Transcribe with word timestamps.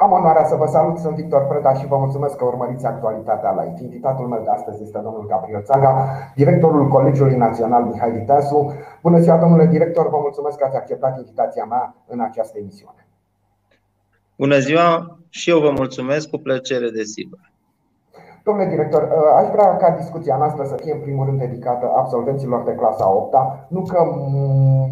Am 0.00 0.12
onoarea 0.12 0.44
să 0.44 0.54
vă 0.54 0.66
salut, 0.66 0.98
sunt 0.98 1.14
Victor 1.14 1.46
Preda 1.46 1.74
și 1.74 1.86
vă 1.86 1.96
mulțumesc 1.96 2.36
că 2.36 2.44
urmăriți 2.44 2.86
actualitatea 2.86 3.50
live. 3.50 3.82
Invitatul 3.82 4.26
meu 4.26 4.42
de 4.42 4.50
astăzi 4.50 4.82
este 4.82 4.98
domnul 4.98 5.26
Gabriel 5.26 5.62
Țaga, 5.62 6.08
directorul 6.34 6.88
Colegiului 6.88 7.36
Național 7.36 7.84
Mihai 7.84 8.10
Viteazu. 8.10 8.72
Bună 9.02 9.18
ziua, 9.18 9.36
domnule 9.36 9.66
director, 9.66 10.08
vă 10.08 10.18
mulțumesc 10.20 10.58
că 10.58 10.64
ați 10.64 10.76
acceptat 10.76 11.18
invitația 11.18 11.64
mea 11.64 11.94
în 12.06 12.20
această 12.20 12.58
emisiune. 12.58 13.06
Bună 14.36 14.58
ziua 14.58 15.18
și 15.28 15.50
eu 15.50 15.58
vă 15.58 15.70
mulțumesc 15.70 16.28
cu 16.28 16.38
plăcere, 16.38 16.88
desigur. 16.90 17.52
Domnule 18.42 18.68
director, 18.68 19.02
aș 19.36 19.48
vrea 19.48 19.76
ca 19.76 19.90
discuția 19.90 20.36
noastră 20.36 20.64
să 20.64 20.74
fie 20.82 20.92
în 20.92 21.00
primul 21.00 21.26
rând 21.26 21.38
dedicată 21.38 21.92
absolvenților 21.96 22.62
de 22.62 22.74
clasa 22.74 23.10
8 23.10 23.34
-a. 23.34 23.66
Nu 23.68 23.82
că 23.82 24.04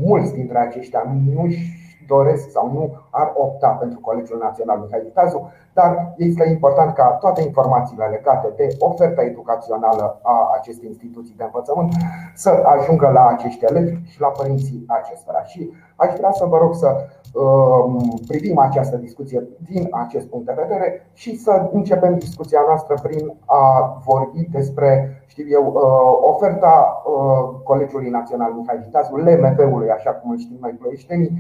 mulți 0.01 0.35
dintre 0.35 0.59
aceștia 0.59 1.03
nu-și 1.35 1.76
doresc 2.07 2.51
sau 2.51 2.73
nu 2.73 2.95
ar 3.11 3.33
opta 3.35 3.69
pentru 3.69 4.01
Colegiul 4.01 4.39
Național 4.39 4.79
Mihai 4.79 5.01
Viteazu, 5.01 5.51
dar 5.73 6.15
este 6.17 6.49
important 6.49 6.95
ca 6.95 7.05
toate 7.05 7.43
informațiile 7.43 8.05
legate 8.05 8.53
de 8.57 8.77
oferta 8.79 9.23
educațională 9.23 10.19
a 10.23 10.51
acestei 10.59 10.89
instituții 10.89 11.35
de 11.37 11.45
învățământ 11.45 11.93
să 12.35 12.63
ajungă 12.65 13.11
la 13.11 13.27
acești 13.27 13.65
elevi 13.65 14.05
și 14.05 14.21
la 14.21 14.29
părinții 14.29 14.85
acestora. 14.87 15.43
Și 15.43 15.71
aș 15.97 16.13
vrea 16.17 16.33
să 16.33 16.45
vă 16.45 16.57
rog 16.57 16.75
să 16.75 16.97
um, 17.33 18.21
privim 18.27 18.59
această 18.59 18.97
discuție 18.97 19.49
din 19.71 19.89
acest 19.91 20.27
punct 20.27 20.47
de 20.47 20.59
vedere 20.63 21.11
și 21.13 21.39
să 21.39 21.69
începem 21.73 22.19
discuția 22.19 22.61
noastră 22.67 22.95
prin 23.03 23.35
a 23.45 23.63
vorbi 24.05 24.49
despre, 24.51 25.23
știu 25.27 25.45
eu, 25.49 25.65
uh, 25.67 26.33
oferta 26.33 27.03
uh, 27.05 27.61
Colegiului 27.65 28.11
Național 28.11 28.53
Mihai 28.53 28.81
Viteazu, 28.85 29.17
LMV-ului, 29.17 29.91
așa 29.91 30.11
cum 30.11 30.31
îl 30.31 30.39
știm 30.39 30.57
noi 30.61 30.71
ploieștenii, 30.71 31.31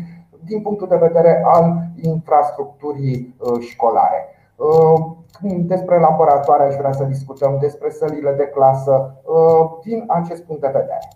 din 0.46 0.62
punctul 0.62 0.88
de 0.88 0.96
vedere 0.96 1.42
al 1.44 1.82
infrastructurii 2.02 3.34
uh, 3.38 3.60
școlare. 3.60 4.28
Uh, 4.56 5.16
despre 5.42 5.98
laboratoare 5.98 6.62
aș 6.62 6.74
vrea 6.74 6.92
să 6.92 7.04
discutăm, 7.04 7.58
despre 7.60 7.90
sălile 7.90 8.32
de 8.32 8.46
clasă, 8.46 9.14
uh, 9.24 9.80
din 9.84 10.04
acest 10.06 10.42
punct 10.42 10.60
de 10.60 10.66
vedere. 10.66 11.08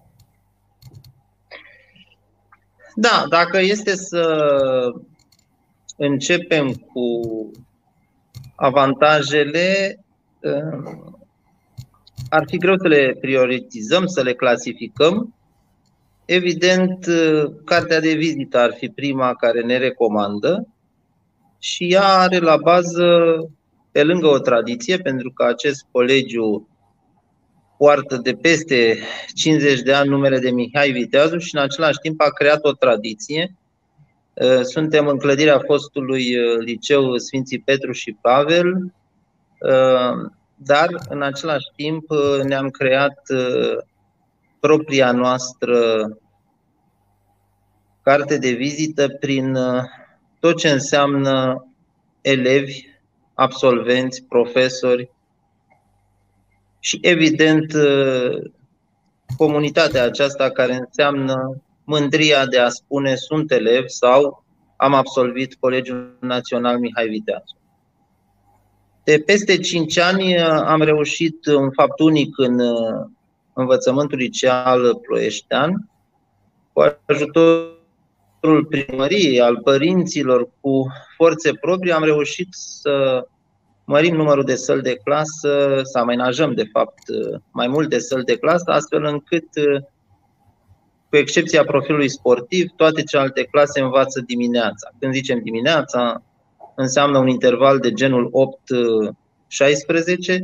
Da, 2.95 3.25
dacă 3.29 3.59
este 3.59 3.95
să 3.95 4.25
începem 5.97 6.73
cu 6.73 7.11
avantajele, 8.55 9.99
ar 12.29 12.45
fi 12.47 12.57
greu 12.57 12.77
să 12.77 12.89
le 12.89 13.17
prioritizăm, 13.21 14.07
să 14.07 14.23
le 14.23 14.35
clasificăm, 14.35 15.35
Evident, 16.33 17.07
uh, 17.07 17.53
cartea 17.65 18.01
de 18.01 18.13
vizită 18.13 18.59
ar 18.59 18.73
fi 18.73 18.89
prima 18.89 19.35
care 19.35 19.61
ne 19.61 19.79
recomandă 19.79 20.69
și 21.59 21.93
ea 21.93 22.05
are 22.05 22.39
la 22.39 22.57
bază, 22.57 23.05
pe 23.93 24.03
lângă 24.03 24.27
o 24.27 24.39
tradiție, 24.39 24.97
pentru 24.97 25.31
că 25.33 25.45
acest 25.45 25.87
colegiu 25.91 26.69
poartă 27.79 28.17
de 28.17 28.33
peste 28.33 28.99
50 29.35 29.81
de 29.81 29.93
ani 29.93 30.09
numele 30.09 30.39
de 30.39 30.51
Mihai 30.51 30.91
Viteazu 30.91 31.39
și 31.39 31.57
în 31.57 31.63
același 31.63 31.99
timp 31.99 32.21
a 32.21 32.29
creat 32.29 32.65
o 32.65 32.73
tradiție. 32.73 33.57
Uh, 34.35 34.61
suntem 34.63 35.07
în 35.07 35.19
clădirea 35.19 35.59
fostului 35.59 36.37
uh, 36.37 36.59
liceu 36.65 37.17
Sfinții 37.17 37.61
Petru 37.61 37.93
și 37.93 38.17
Pavel, 38.21 38.93
dar 40.57 40.89
în 41.09 41.23
același 41.23 41.67
timp 41.77 42.05
ne-am 42.43 42.69
creat 42.69 43.19
propria 44.61 45.13
noastră 45.13 46.09
carte 48.03 48.39
de 48.39 48.51
vizită 48.51 49.09
prin 49.09 49.55
uh, 49.55 49.83
tot 50.41 50.57
ce 50.57 50.71
înseamnă 50.71 51.67
elevi, 52.21 52.85
absolvenți, 53.35 54.25
profesori 54.25 55.11
și, 56.79 56.99
evident, 57.03 57.73
uh, 57.73 58.51
comunitatea 59.37 60.05
aceasta 60.05 60.51
care 60.51 60.75
înseamnă 60.75 61.63
mândria 61.85 62.47
de 62.47 62.59
a 62.59 62.69
spune 62.69 63.15
sunt 63.15 63.51
elev 63.53 63.87
sau 63.87 64.45
am 64.77 64.95
absolvit 64.95 65.55
Colegiul 65.55 66.17
Național 66.21 66.79
Mihai 66.79 67.09
Viteazu. 67.09 67.57
De 69.05 69.23
peste 69.27 69.59
5 69.59 69.99
ani 69.99 70.37
uh, 70.37 70.49
am 70.49 70.83
reușit 70.83 71.47
un 71.47 71.71
fapt 71.71 72.01
unic 72.01 72.39
în 72.39 72.61
învățământul 73.53 74.19
liceal 74.19 74.95
ploieștean, 74.95 75.91
cu 76.73 76.97
ajutorul 77.07 77.80
primăriei, 78.69 79.41
al 79.41 79.61
părinților, 79.65 80.49
cu 80.61 80.87
forțe 81.17 81.53
proprii, 81.53 81.93
am 81.93 82.05
reușit 82.05 82.49
să 82.51 83.27
mărim 83.85 84.15
numărul 84.15 84.45
de 84.45 84.55
săli 84.55 84.83
de 84.83 84.95
clasă, 85.05 85.81
să 85.83 85.99
amenajăm, 85.99 86.55
de 86.55 86.65
fapt, 86.73 87.03
mai 87.53 87.67
multe 87.67 87.99
săli 87.99 88.25
de 88.25 88.37
clasă, 88.37 88.65
astfel 88.71 89.05
încât, 89.05 89.47
cu 91.09 91.17
excepția 91.17 91.65
profilului 91.65 92.09
sportiv, 92.09 92.69
toate 92.77 93.03
celelalte 93.03 93.43
clase 93.43 93.81
învață 93.81 94.21
dimineața. 94.27 94.91
Când 94.99 95.13
zicem 95.13 95.41
dimineața, 95.43 96.23
înseamnă 96.75 97.19
un 97.19 97.29
interval 97.29 97.79
de 97.79 97.93
genul 97.93 98.31
8-16, 100.29 100.39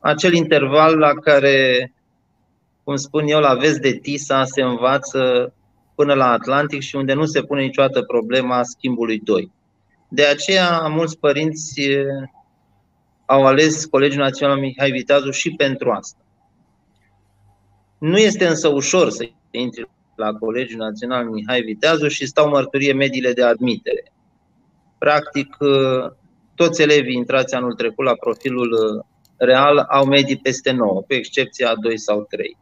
acel 0.00 0.32
interval 0.32 0.98
la 0.98 1.12
care, 1.12 1.92
cum 2.84 2.96
spun 2.96 3.26
eu, 3.26 3.40
la 3.40 3.54
vest 3.54 3.80
de 3.80 3.92
Tisa 3.92 4.44
se 4.44 4.62
învață 4.62 5.52
până 5.96 6.14
la 6.14 6.30
Atlantic 6.30 6.80
și 6.80 6.96
unde 6.96 7.12
nu 7.12 7.24
se 7.24 7.42
pune 7.42 7.62
niciodată 7.62 8.02
problema 8.02 8.62
schimbului 8.62 9.18
2. 9.18 9.52
De 10.08 10.24
aceea, 10.24 10.80
mulți 10.88 11.18
părinți 11.18 11.80
au 13.26 13.46
ales 13.46 13.84
Colegiul 13.84 14.22
Național 14.22 14.58
Mihai 14.58 14.90
Viteazu 14.90 15.30
și 15.30 15.50
pentru 15.50 15.90
asta. 15.90 16.18
Nu 17.98 18.18
este 18.18 18.46
însă 18.46 18.68
ușor 18.68 19.10
să 19.10 19.28
intri 19.50 19.90
la 20.16 20.32
Colegiul 20.32 20.78
Național 20.78 21.24
Mihai 21.24 21.60
Viteazu 21.60 22.08
și 22.08 22.26
stau 22.26 22.48
mărturie 22.48 22.92
mediile 22.92 23.32
de 23.32 23.42
admitere. 23.42 24.12
Practic, 24.98 25.56
toți 26.54 26.82
elevii 26.82 27.16
intrați 27.16 27.54
anul 27.54 27.74
trecut 27.74 28.04
la 28.04 28.14
profilul 28.14 29.04
real 29.36 29.78
au 29.78 30.04
medii 30.04 30.38
peste 30.38 30.70
9, 30.70 31.00
cu 31.00 31.14
excepția 31.14 31.74
2 31.74 31.98
sau 31.98 32.26
3. 32.30 32.56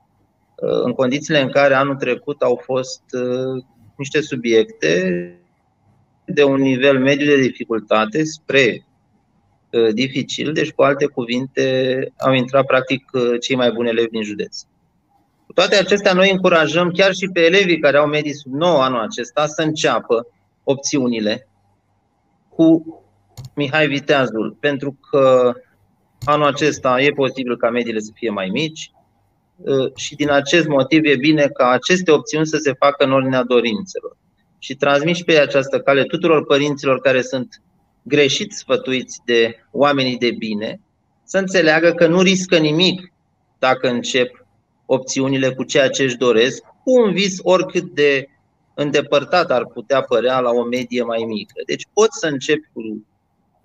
În 0.84 0.92
condițiile 0.92 1.40
în 1.40 1.50
care 1.50 1.74
anul 1.74 1.96
trecut 1.96 2.42
au 2.42 2.60
fost 2.64 3.02
uh, 3.12 3.64
niște 3.96 4.20
subiecte 4.20 5.38
de 6.24 6.44
un 6.44 6.60
nivel 6.60 6.98
mediu 6.98 7.26
de 7.26 7.40
dificultate 7.40 8.24
spre 8.24 8.86
uh, 9.70 9.94
dificil, 9.94 10.52
deci 10.52 10.72
cu 10.72 10.82
alte 10.82 11.06
cuvinte 11.06 12.12
au 12.18 12.32
intrat 12.32 12.66
practic 12.66 13.10
uh, 13.12 13.40
cei 13.40 13.56
mai 13.56 13.70
buni 13.70 13.88
elevi 13.88 14.10
din 14.10 14.22
județ. 14.22 14.60
Cu 15.46 15.52
toate 15.52 15.76
acestea, 15.76 16.12
noi 16.12 16.30
încurajăm 16.30 16.90
chiar 16.90 17.12
și 17.12 17.28
pe 17.32 17.40
elevii 17.40 17.78
care 17.78 17.96
au 17.96 18.06
medii 18.06 18.34
sub 18.34 18.52
9 18.52 18.82
anul 18.82 19.00
acesta 19.00 19.46
să 19.46 19.62
înceapă 19.62 20.26
opțiunile 20.64 21.48
cu 22.48 22.98
Mihai 23.54 23.86
Viteazul, 23.86 24.56
pentru 24.60 24.98
că 25.10 25.54
Anul 26.24 26.46
acesta 26.46 27.00
e 27.00 27.10
posibil 27.10 27.56
ca 27.56 27.70
mediile 27.70 27.98
să 27.98 28.10
fie 28.14 28.30
mai 28.30 28.48
mici 28.48 28.90
uh, 28.92 28.93
și 29.94 30.14
din 30.14 30.30
acest 30.30 30.66
motiv 30.66 31.04
e 31.04 31.16
bine 31.16 31.46
ca 31.46 31.68
aceste 31.68 32.10
opțiuni 32.10 32.46
să 32.46 32.56
se 32.56 32.72
facă 32.72 33.04
în 33.04 33.12
ordinea 33.12 33.42
dorințelor. 33.42 34.16
Și 34.58 34.74
transmit 34.74 35.16
și 35.16 35.24
pe 35.24 35.38
această 35.38 35.80
cale 35.80 36.04
tuturor 36.04 36.46
părinților 36.46 37.00
care 37.00 37.22
sunt 37.22 37.62
greșit 38.02 38.52
sfătuiți 38.52 39.20
de 39.24 39.56
oamenii 39.70 40.18
de 40.18 40.30
bine, 40.30 40.80
să 41.24 41.38
înțeleagă 41.38 41.92
că 41.92 42.06
nu 42.06 42.20
riscă 42.20 42.58
nimic 42.58 43.12
dacă 43.58 43.88
încep 43.88 44.46
opțiunile 44.86 45.50
cu 45.50 45.62
ceea 45.62 45.88
ce 45.88 46.02
își 46.02 46.16
doresc, 46.16 46.62
cu 46.62 47.00
un 47.00 47.12
vis 47.12 47.38
oricât 47.42 47.84
de 47.94 48.28
îndepărtat 48.74 49.50
ar 49.50 49.66
putea 49.66 50.02
părea 50.02 50.40
la 50.40 50.50
o 50.50 50.64
medie 50.64 51.02
mai 51.02 51.24
mică. 51.26 51.52
Deci 51.66 51.86
poți 51.92 52.18
să 52.18 52.26
începi 52.26 52.68
cu 52.72 53.06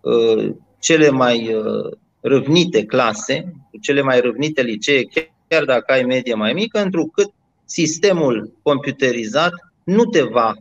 uh, 0.10 0.50
cele 0.80 1.10
mai 1.10 1.54
uh, 1.54 1.98
râvnite 2.22 2.86
clase, 2.86 3.54
cu 3.72 3.78
cele 3.78 4.02
mai 4.02 4.20
râvnite 4.20 4.62
licee, 4.62 5.04
chiar 5.50 5.64
dacă 5.64 5.92
ai 5.92 6.04
medie 6.04 6.34
mai 6.34 6.54
mică, 6.54 6.82
întrucât 6.82 7.32
sistemul 7.66 8.54
computerizat 8.62 9.52
nu 9.84 10.06
te 10.06 10.22
va 10.22 10.54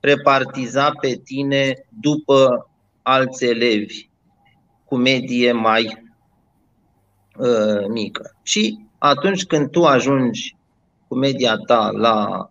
repartiza 0.00 0.90
pe 1.00 1.20
tine 1.24 1.86
după 2.00 2.68
alți 3.02 3.44
elevi 3.44 4.08
cu 4.84 4.96
medie 4.96 5.52
mai 5.52 6.04
uh, 7.36 7.86
mică. 7.88 8.36
Și 8.42 8.78
atunci 8.98 9.44
când 9.44 9.70
tu 9.70 9.84
ajungi 9.84 10.56
cu 11.08 11.14
media 11.14 11.56
ta 11.56 11.90
la 11.90 12.48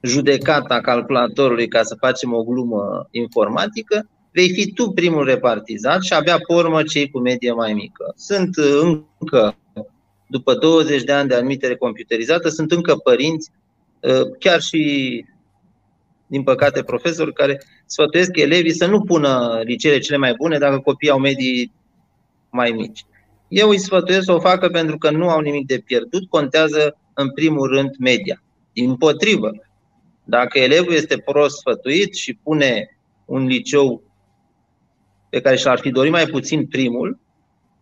judecata 0.00 0.80
calculatorului, 0.80 1.68
ca 1.68 1.82
să 1.82 1.96
facem 1.98 2.32
o 2.32 2.42
glumă 2.42 3.08
informatică, 3.10 4.08
vei 4.34 4.52
fi 4.52 4.72
tu 4.72 4.90
primul 4.90 5.24
repartizat 5.24 6.02
și 6.02 6.12
abia 6.12 6.36
pe 6.36 6.54
urmă 6.54 6.82
cei 6.82 7.10
cu 7.10 7.18
medie 7.18 7.52
mai 7.52 7.72
mică. 7.72 8.12
Sunt 8.16 8.56
încă, 8.56 9.56
după 10.26 10.54
20 10.54 11.02
de 11.02 11.12
ani 11.12 11.28
de 11.28 11.34
admitere 11.34 11.76
computerizată, 11.76 12.48
sunt 12.48 12.72
încă 12.72 12.94
părinți, 12.94 13.50
ă, 14.02 14.24
chiar 14.38 14.60
și 14.60 15.24
din 16.26 16.42
păcate, 16.42 16.82
profesori 16.82 17.32
care 17.32 17.62
sfătuiesc 17.86 18.36
elevii 18.36 18.74
să 18.74 18.86
nu 18.86 19.00
pună 19.00 19.60
liceele 19.64 19.98
cele 19.98 20.16
mai 20.16 20.34
bune 20.34 20.58
dacă 20.58 20.78
copiii 20.78 21.12
au 21.12 21.18
medii 21.18 21.72
mai 22.50 22.70
mici. 22.70 23.04
Eu 23.48 23.68
îi 23.68 23.78
sfătuiesc 23.78 24.24
să 24.24 24.32
o 24.32 24.40
facă 24.40 24.68
pentru 24.68 24.98
că 24.98 25.10
nu 25.10 25.28
au 25.28 25.40
nimic 25.40 25.66
de 25.66 25.82
pierdut, 25.84 26.28
contează 26.28 26.96
în 27.14 27.32
primul 27.32 27.68
rând 27.68 27.90
media. 27.98 28.42
Din 28.72 28.96
potrivă, 28.96 29.50
dacă 30.24 30.58
elevul 30.58 30.92
este 30.92 31.18
prost 31.18 31.56
sfătuit 31.56 32.14
și 32.14 32.38
pune 32.42 32.98
un 33.24 33.46
liceu 33.46 34.02
pe 35.34 35.40
care 35.40 35.56
și-ar 35.56 35.78
fi 35.78 35.90
dorit 35.90 36.12
mai 36.12 36.26
puțin 36.26 36.66
primul, 36.66 37.18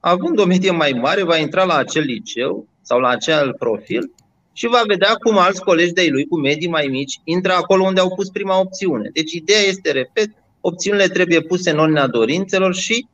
având 0.00 0.38
o 0.38 0.44
medie 0.44 0.70
mai 0.70 0.92
mare, 0.92 1.22
va 1.22 1.36
intra 1.36 1.64
la 1.64 1.74
acel 1.74 2.02
liceu 2.02 2.68
sau 2.82 2.98
la 2.98 3.08
acel 3.08 3.54
profil 3.58 4.12
și 4.52 4.66
va 4.66 4.82
vedea 4.86 5.14
cum 5.14 5.38
alți 5.38 5.62
colegi 5.62 5.92
de 5.92 6.08
lui 6.10 6.26
cu 6.26 6.38
medii 6.38 6.68
mai 6.68 6.86
mici 6.86 7.20
intră 7.24 7.52
acolo 7.52 7.84
unde 7.84 8.00
au 8.00 8.14
pus 8.14 8.28
prima 8.28 8.58
opțiune. 8.60 9.10
Deci 9.12 9.32
ideea 9.32 9.60
este, 9.60 9.90
repet, 9.92 10.30
opțiunile 10.60 11.06
trebuie 11.06 11.40
puse 11.40 11.70
în 11.70 11.78
ordinea 11.78 12.06
dorințelor 12.06 12.74
și, 12.74 13.06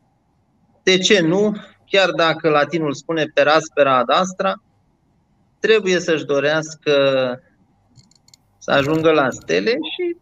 de 0.82 0.98
ce 0.98 1.20
nu, 1.20 1.56
chiar 1.90 2.10
dacă 2.10 2.48
latinul 2.48 2.94
spune 2.94 3.24
per 3.34 3.46
aspera 3.46 3.96
ad 3.96 4.10
astra, 4.10 4.62
trebuie 5.60 6.00
să-și 6.00 6.24
dorească 6.24 6.92
să 8.58 8.70
ajungă 8.70 9.10
la 9.10 9.30
stele 9.30 9.70
și 9.70 10.16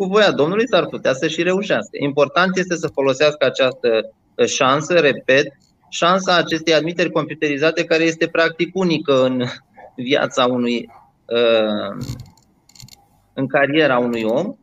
cu 0.00 0.06
voia 0.06 0.30
Domnului 0.30 0.68
s-ar 0.68 0.86
putea 0.86 1.12
să 1.12 1.28
și 1.28 1.42
reușească. 1.42 1.96
Important 2.00 2.56
este 2.56 2.76
să 2.76 2.88
folosească 2.88 3.44
această 3.44 4.12
șansă, 4.46 4.94
repet, 4.94 5.46
șansa 5.88 6.36
acestei 6.36 6.74
admiteri 6.74 7.10
computerizate 7.10 7.84
care 7.84 8.02
este 8.02 8.26
practic 8.26 8.76
unică 8.76 9.24
în 9.24 9.44
viața 9.96 10.46
unui, 10.46 10.88
uh, 11.26 12.04
în 13.34 13.46
cariera 13.46 13.98
unui 13.98 14.22
om. 14.22 14.56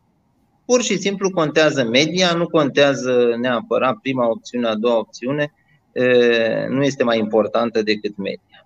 Pur 0.66 0.82
și 0.82 0.96
simplu 0.96 1.30
contează 1.30 1.84
media, 1.84 2.32
nu 2.32 2.46
contează 2.46 3.34
neapărat 3.40 3.96
prima 3.96 4.30
opțiune, 4.30 4.68
a 4.68 4.74
doua 4.74 4.98
opțiune, 4.98 5.52
uh, 5.92 6.66
nu 6.68 6.82
este 6.84 7.04
mai 7.04 7.18
importantă 7.18 7.82
decât 7.82 8.16
media. 8.16 8.57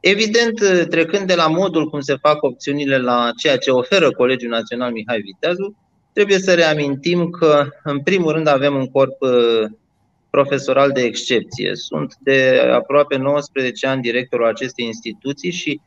Evident, 0.00 0.88
trecând 0.88 1.26
de 1.26 1.34
la 1.34 1.46
modul 1.46 1.88
cum 1.88 2.00
se 2.00 2.16
fac 2.16 2.42
opțiunile 2.42 2.98
la 2.98 3.30
ceea 3.36 3.56
ce 3.56 3.70
oferă 3.70 4.10
Colegiul 4.10 4.50
Național 4.50 4.92
Mihai 4.92 5.20
Viteazu, 5.20 5.76
trebuie 6.12 6.38
să 6.38 6.54
reamintim 6.54 7.30
că, 7.30 7.68
în 7.82 8.02
primul 8.02 8.32
rând, 8.32 8.46
avem 8.46 8.74
un 8.74 8.86
corp 8.86 9.20
uh, 9.20 9.64
profesoral 10.30 10.90
de 10.90 11.00
excepție. 11.00 11.74
Sunt 11.74 12.14
de 12.20 12.68
aproape 12.72 13.16
19 13.16 13.86
ani 13.86 14.02
directorul 14.02 14.46
acestei 14.46 14.84
instituții 14.84 15.50
și 15.50 15.80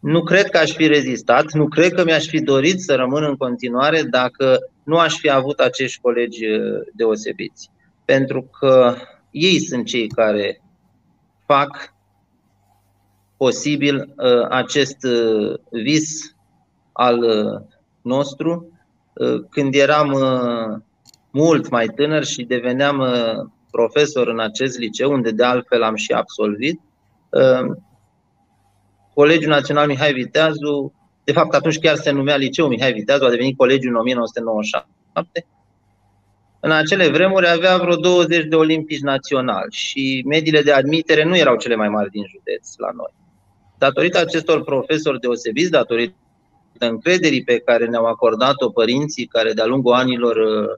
nu 0.00 0.22
cred 0.22 0.48
că 0.48 0.58
aș 0.58 0.70
fi 0.70 0.86
rezistat, 0.86 1.52
nu 1.52 1.68
cred 1.68 1.92
că 1.92 2.04
mi-aș 2.04 2.26
fi 2.26 2.40
dorit 2.40 2.80
să 2.80 2.94
rămân 2.94 3.22
în 3.22 3.36
continuare 3.36 4.02
dacă 4.02 4.58
nu 4.84 4.98
aș 4.98 5.14
fi 5.14 5.30
avut 5.30 5.58
acești 5.58 6.00
colegi 6.00 6.46
uh, 6.46 6.80
deosebiți. 6.94 7.70
Pentru 8.04 8.42
că 8.42 8.94
ei 9.30 9.58
sunt 9.58 9.86
cei 9.86 10.06
care 10.06 10.60
fac 11.46 11.96
posibil 13.38 14.14
uh, 14.16 14.46
acest 14.48 15.04
uh, 15.04 15.58
vis 15.70 16.34
al 16.92 17.24
nostru. 18.02 18.72
Când 19.50 19.74
eram 19.74 20.14
mult 21.30 21.70
mai 21.70 21.86
tânăr 21.86 22.24
și 22.24 22.42
deveneam 22.42 22.98
uh, 22.98 23.48
profesor 23.70 24.28
în 24.28 24.40
acest 24.40 24.78
liceu, 24.78 25.12
unde 25.12 25.30
de 25.30 25.44
altfel 25.44 25.82
am 25.82 25.94
și 25.94 26.12
absolvit. 26.12 26.80
Uh, 27.28 27.76
Colegiul 29.14 29.50
Național 29.50 29.86
Mihai 29.86 30.12
Viteazu, 30.12 30.92
de 31.24 31.32
fapt 31.32 31.54
atunci 31.54 31.78
chiar 31.78 31.96
se 31.96 32.10
numea 32.10 32.36
Liceu 32.36 32.68
Mihai 32.68 32.92
Viteazu, 32.92 33.24
a 33.24 33.30
devenit 33.30 33.56
colegiul 33.56 33.92
în 33.92 34.00
1997. 34.00 35.46
În 36.60 36.70
acele 36.70 37.08
vremuri 37.08 37.48
avea 37.48 37.76
vreo 37.76 37.96
20 37.96 38.44
de 38.44 38.56
olimpici 38.56 39.00
naționali 39.00 39.72
și 39.72 40.24
mediile 40.26 40.62
de 40.62 40.72
admitere 40.72 41.24
nu 41.24 41.36
erau 41.36 41.56
cele 41.56 41.74
mai 41.74 41.88
mari 41.88 42.10
din 42.10 42.24
județ 42.26 42.76
la 42.76 42.90
noi. 42.94 43.12
Datorită 43.78 44.18
acestor 44.18 44.64
profesori 44.64 45.20
deosebiți, 45.20 45.70
datorită 45.70 46.14
încrederii 46.78 47.44
pe 47.44 47.58
care 47.58 47.86
ne-au 47.86 48.04
acordat-o 48.04 48.70
părinții 48.70 49.26
care 49.26 49.52
de-a 49.52 49.66
lungul 49.66 49.92
anilor 49.92 50.36
uh, 50.36 50.76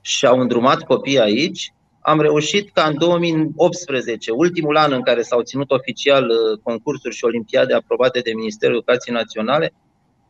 și 0.00 0.26
au 0.26 0.40
îndrumat 0.40 0.82
copiii 0.82 1.20
aici, 1.20 1.72
am 2.00 2.20
reușit 2.20 2.70
ca 2.72 2.82
în 2.82 2.98
2018, 2.98 4.30
ultimul 4.30 4.76
an 4.76 4.92
în 4.92 5.02
care 5.02 5.22
s-au 5.22 5.42
ținut 5.42 5.70
oficial 5.70 6.24
uh, 6.28 6.58
concursuri 6.62 7.14
și 7.14 7.24
olimpiade 7.24 7.74
aprobate 7.74 8.20
de 8.20 8.32
Ministerul 8.34 8.74
Educației 8.74 9.14
Naționale, 9.14 9.72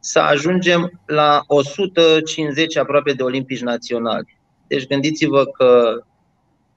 să 0.00 0.18
ajungem 0.18 1.00
la 1.06 1.42
150 1.46 2.76
aproape 2.76 3.12
de 3.12 3.22
olimpici 3.22 3.60
naționali. 3.60 4.38
Deci 4.66 4.86
gândiți-vă 4.86 5.44
că 5.44 6.02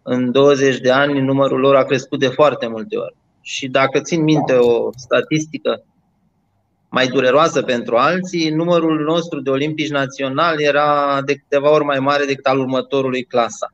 în 0.01 0.31
20 0.31 0.77
de 0.77 0.91
ani 0.91 1.21
numărul 1.21 1.59
lor 1.59 1.75
a 1.75 1.83
crescut 1.83 2.19
de 2.19 2.27
foarte 2.27 2.67
multe 2.67 2.97
ori. 2.97 3.15
Și 3.45 3.67
dacă 3.67 3.99
țin 3.99 4.23
minte 4.23 4.53
o 4.53 4.89
statistică 4.95 5.83
mai 6.89 7.07
dureroasă 7.07 7.61
pentru 7.61 7.95
alții, 7.95 8.49
numărul 8.49 9.03
nostru 9.03 9.39
de 9.39 9.49
olimpici 9.49 9.89
național 9.89 10.61
era 10.61 11.21
de 11.25 11.35
câteva 11.35 11.71
ori 11.71 11.83
mai 11.83 11.99
mare 11.99 12.25
decât 12.25 12.45
al 12.45 12.59
următorului 12.59 13.23
clasa. 13.23 13.73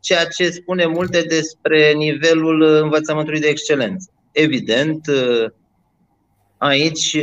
Ceea 0.00 0.24
ce 0.24 0.50
spune 0.50 0.86
multe 0.86 1.22
despre 1.22 1.92
nivelul 1.92 2.62
învățământului 2.62 3.40
de 3.40 3.46
excelență. 3.46 4.10
Evident, 4.32 5.04
aici 6.58 7.16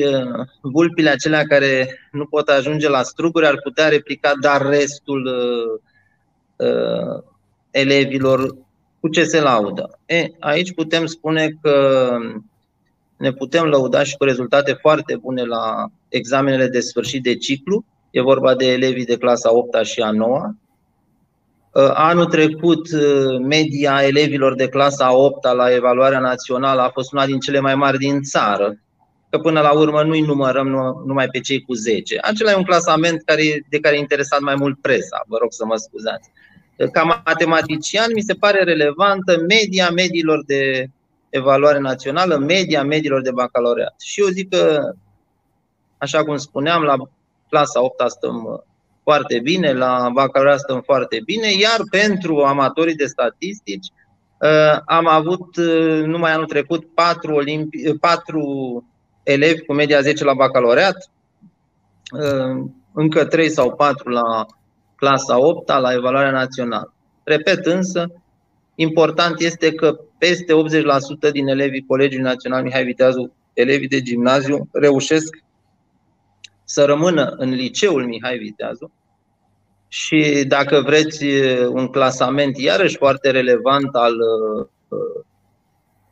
vulpile 0.62 1.10
acelea 1.10 1.44
care 1.44 2.00
nu 2.12 2.26
pot 2.26 2.50
ajunge 2.50 2.90
la 2.90 3.02
struguri 3.02 3.48
ar 3.48 3.60
putea 3.64 3.88
replica, 3.88 4.34
dar 4.42 4.62
restul 4.62 5.30
elevilor 7.72 8.56
cu 9.02 9.08
ce 9.08 9.24
se 9.24 9.42
laudă. 9.42 10.00
E, 10.06 10.28
aici 10.40 10.74
putem 10.74 11.06
spune 11.06 11.50
că 11.62 12.08
ne 13.18 13.32
putem 13.32 13.66
lăuda 13.66 14.04
și 14.04 14.18
cu 14.18 14.24
rezultate 14.24 14.74
foarte 14.74 15.16
bune 15.16 15.44
la 15.44 15.88
examenele 16.10 16.68
de 16.68 16.80
sfârșit 16.80 17.24
de 17.24 17.36
ciclu. 17.36 17.86
E 18.12 18.22
vorba 18.22 18.56
de 18.56 18.72
elevii 18.72 19.06
de 19.06 19.18
clasa 19.18 19.54
8 19.54 19.86
și 19.86 20.00
a 20.02 20.12
9. 20.12 20.54
Uh, 21.74 21.92
anul 21.94 22.26
trecut, 22.26 22.92
uh, 22.92 23.40
media 23.40 24.04
elevilor 24.04 24.56
de 24.56 24.68
clasa 24.68 25.16
8 25.16 25.54
la 25.54 25.74
evaluarea 25.74 26.20
națională 26.20 26.82
a 26.82 26.90
fost 26.90 27.12
una 27.12 27.26
din 27.26 27.40
cele 27.40 27.60
mai 27.60 27.76
mari 27.76 27.98
din 27.98 28.22
țară, 28.22 28.80
că 29.30 29.38
până 29.38 29.62
la 29.62 29.72
urmă 29.72 30.04
nu-i 30.04 30.22
numărăm 30.22 30.68
numai 31.06 31.28
pe 31.28 31.40
cei 31.40 31.62
cu 31.62 31.74
10. 31.74 32.18
Acela 32.22 32.52
e 32.52 32.56
un 32.56 32.64
clasament 32.64 33.22
care, 33.26 33.66
de 33.70 33.80
care 33.80 33.96
e 33.96 34.00
interesat 34.00 34.40
mai 34.40 34.56
mult 34.56 34.82
presa, 34.82 35.24
vă 35.28 35.38
rog 35.38 35.54
să 35.54 35.66
mă 35.66 35.76
scuzați. 35.76 36.30
Uh, 36.82 36.90
ca 36.92 37.22
matematician, 37.26 38.12
mi 38.14 38.22
se 38.22 38.34
pare 38.34 38.64
relevantă 38.64 39.38
media 39.48 39.90
mediilor 39.90 40.44
de 40.46 40.90
evaluare 41.30 41.80
națională, 41.80 42.38
media 42.38 42.84
mediilor 42.84 43.22
de 43.22 43.32
bacalaureat. 43.32 44.02
Și 44.02 44.22
eu 44.22 44.28
zic 44.28 44.50
că, 44.50 44.94
așa 45.98 46.24
cum 46.24 46.38
spuneam, 46.38 46.84
la 46.84 46.96
clasa 47.50 47.84
8 47.84 48.04
stăm 48.10 48.64
foarte 49.04 49.40
bine, 49.40 49.74
la 49.74 50.10
bacalaureat 50.14 50.60
stăm 50.60 50.82
foarte 50.82 51.22
bine, 51.26 51.52
iar 51.52 51.80
pentru 51.90 52.38
amatorii 52.38 52.96
de 52.96 53.06
statistici 53.06 53.88
uh, 54.40 54.80
am 54.86 55.08
avut 55.08 55.56
uh, 55.56 56.04
numai 56.06 56.32
anul 56.32 56.46
trecut 56.46 56.94
patru, 56.94 57.44
olimpi- 57.44 58.00
patru 58.00 58.44
elevi 59.24 59.66
cu 59.66 59.74
media 59.74 60.02
10 60.02 60.24
la 60.24 60.34
bacalaureat, 60.34 61.12
uh, 62.12 62.66
încă 62.94 63.26
3 63.26 63.50
sau 63.50 63.76
4 63.76 64.10
la 64.10 64.46
clasa 65.02 65.40
8 65.40 65.68
la 65.68 65.94
evaluarea 65.94 66.32
națională. 66.32 66.94
Repet 67.24 67.66
însă, 67.66 68.12
important 68.76 69.40
este 69.40 69.74
că 69.74 70.00
peste 70.18 70.54
80% 71.30 71.32
din 71.32 71.48
elevii 71.48 71.86
Colegiului 71.86 72.30
Național 72.30 72.64
Mihai 72.64 72.84
Viteazu, 72.84 73.34
elevii 73.54 73.88
de 73.88 74.02
gimnaziu, 74.02 74.70
reușesc 74.72 75.38
să 76.64 76.86
rămână 76.86 77.34
în 77.38 77.50
liceul 77.50 78.06
Mihai 78.06 78.38
Viteazu 78.38 78.92
și 79.88 80.44
dacă 80.48 80.82
vreți 80.82 81.26
un 81.68 81.88
clasament 81.88 82.58
iarăși 82.58 82.98
foarte 82.98 83.32
relevant 83.32 83.96
al 83.96 84.14
uh, 84.14 85.24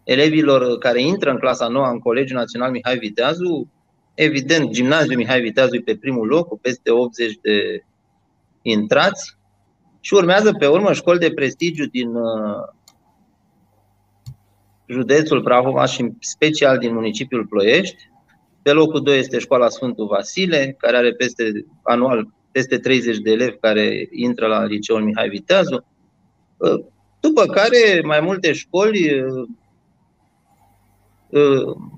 elevilor 0.04 0.78
care 0.78 1.02
intră 1.02 1.30
în 1.30 1.38
clasa 1.38 1.68
nouă 1.68 1.88
în 1.88 2.00
Colegiul 2.00 2.38
Național 2.38 2.72
Mihai 2.72 2.98
Viteazu, 2.98 3.72
evident, 4.14 4.70
gimnaziul 4.70 5.16
Mihai 5.16 5.42
Viteazu 5.42 5.76
e 5.76 5.82
pe 5.82 5.98
primul 5.98 6.28
loc, 6.28 6.48
cu 6.48 6.58
peste 6.58 6.92
80 6.92 7.38
de 7.42 7.84
intrați 8.62 9.38
și 10.00 10.14
urmează 10.14 10.54
pe 10.54 10.68
urmă 10.68 10.94
școli 10.94 11.20
de 11.20 11.32
prestigiu 11.32 11.86
din 11.86 12.16
uh, 12.16 12.68
județul 14.86 15.44
Prahova 15.44 15.86
și 15.86 16.12
special 16.20 16.78
din 16.78 16.94
municipiul 16.94 17.48
Ploiești. 17.48 18.10
Pe 18.62 18.72
locul 18.72 19.04
2 19.04 19.20
este 19.20 19.40
școala 19.40 19.70
Sfântul 19.70 20.08
Vasile, 20.08 20.76
care 20.80 20.98
are 20.98 21.14
peste 21.14 21.66
anual 21.84 22.28
peste 22.52 22.78
30 22.78 23.18
de 23.18 23.32
elevi 23.32 23.58
care 23.58 24.08
intră 24.12 24.48
la 24.48 24.64
liceul 24.64 25.04
Mihai 25.04 25.30
Viteazu. 25.30 25.86
După 27.20 27.46
care 27.46 28.02
mai 28.04 28.20
multe 28.20 28.52
școli, 28.52 29.26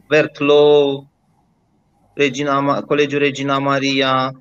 Vertlo, 0.07 1.05
Regina, 2.13 2.81
Colegiul 2.81 3.19
Regina 3.19 3.57
Maria, 3.57 4.31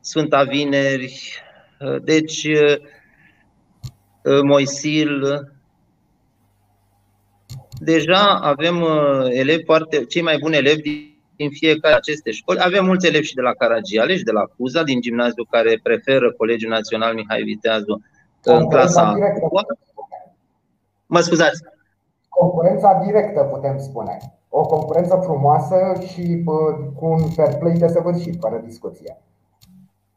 Sfânta 0.00 0.42
Vineri, 0.42 1.42
deci 2.02 2.48
Moisil. 4.44 5.22
Deja 7.80 8.38
avem 8.42 8.84
elevi 9.28 9.64
foarte, 9.64 10.04
cei 10.04 10.22
mai 10.22 10.36
buni 10.40 10.56
elevi 10.56 11.16
din 11.36 11.50
fiecare 11.50 11.94
aceste 11.94 12.30
școli. 12.30 12.60
Avem 12.62 12.84
mulți 12.84 13.06
elevi 13.06 13.26
și 13.26 13.34
de 13.34 13.40
la 13.40 13.52
Caragiale 13.52 14.16
și 14.16 14.24
de 14.24 14.30
la 14.30 14.44
Cuza, 14.56 14.82
din 14.82 15.00
gimnaziu 15.00 15.44
care 15.50 15.80
preferă 15.82 16.32
Colegiul 16.32 16.70
Național 16.70 17.14
Mihai 17.14 17.42
Viteazu 17.42 18.02
în 18.42 18.68
clasa 18.68 19.14
Mă 21.06 21.20
scuzați. 21.20 21.62
Concurența 22.28 23.02
directă, 23.04 23.40
putem 23.40 23.78
spune. 23.78 24.16
O 24.48 24.60
concurență 24.60 25.20
frumoasă 25.22 25.76
și 26.12 26.42
cu 26.94 27.06
un 27.06 27.30
fair 27.30 27.54
play 27.58 27.72
desăvârșit, 27.72 28.36
fără 28.40 28.62
discuție. 28.66 29.16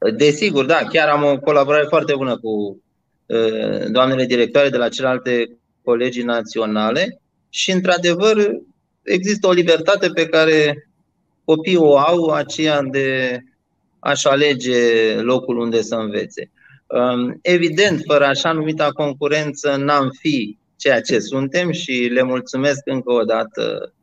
Desigur, 0.10 0.66
da, 0.66 0.76
chiar 0.76 1.08
am 1.08 1.24
o 1.24 1.40
colaborare 1.40 1.86
foarte 1.90 2.16
bună 2.16 2.38
cu 2.38 2.82
doamnele 3.88 4.26
directoare 4.26 4.70
de 4.70 4.78
la 4.78 4.90
celelalte 4.90 5.58
colegii 5.84 6.24
naționale 6.24 7.22
și, 7.50 7.72
într-adevăr, 7.72 8.50
există 9.04 9.48
o 9.48 9.52
libertate 9.52 10.10
pe 10.10 10.26
care 10.26 10.88
copiii 11.46 11.76
o 11.76 11.98
au, 11.98 12.30
aceea 12.30 12.82
de 12.82 13.40
a-și 14.00 14.28
alege 14.28 15.14
locul 15.16 15.58
unde 15.58 15.82
să 15.82 15.96
învețe. 15.96 16.52
Evident, 17.42 18.02
fără 18.06 18.26
așa 18.26 18.52
numita 18.52 18.92
concurență, 18.92 19.76
n-am 19.76 20.10
fi 20.20 20.58
ceea 20.76 21.02
ce 21.02 21.20
suntem 21.20 21.72
și 21.72 22.10
le 22.12 22.22
mulțumesc 22.22 22.82
încă 22.86 23.12
o 23.12 23.24
dată 23.24 23.94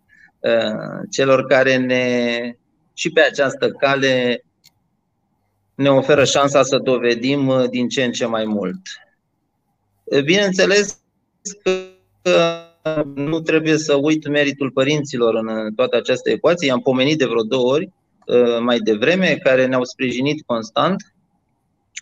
celor 1.11 1.47
care 1.47 1.77
ne 1.77 2.53
și 2.95 3.11
pe 3.11 3.21
această 3.21 3.71
cale 3.71 4.45
ne 5.79 5.91
oferă 5.91 6.25
șansa 6.25 6.63
să 6.63 6.79
dovedim 6.79 7.67
din 7.71 7.89
ce 7.89 8.05
în 8.05 8.13
ce 8.13 8.27
mai 8.27 8.45
mult. 8.45 8.81
Bineînțeles 10.25 11.01
că 11.63 11.73
nu 13.15 13.41
trebuie 13.41 13.77
să 13.77 13.95
uit 13.95 14.29
meritul 14.29 14.71
părinților 14.71 15.35
în 15.35 15.75
toată 15.75 15.97
această 15.97 16.31
ecuație. 16.31 16.67
I-am 16.67 16.81
pomenit 16.81 17.19
de 17.19 17.25
vreo 17.25 17.43
două 17.43 17.73
ori 17.73 17.93
mai 18.61 18.79
devreme, 18.79 19.39
care 19.43 19.67
ne-au 19.67 19.85
sprijinit 19.85 20.43
constant 20.47 21.15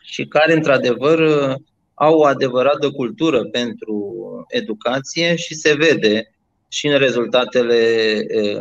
și 0.02 0.26
care, 0.26 0.52
într-adevăr, 0.52 1.20
au 1.94 2.18
o 2.18 2.24
adevărată 2.24 2.90
cultură 2.90 3.44
pentru 3.44 4.14
educație 4.48 5.36
și 5.36 5.54
se 5.54 5.74
vede 5.74 6.30
și 6.68 6.86
în 6.86 6.98
rezultatele 6.98 7.76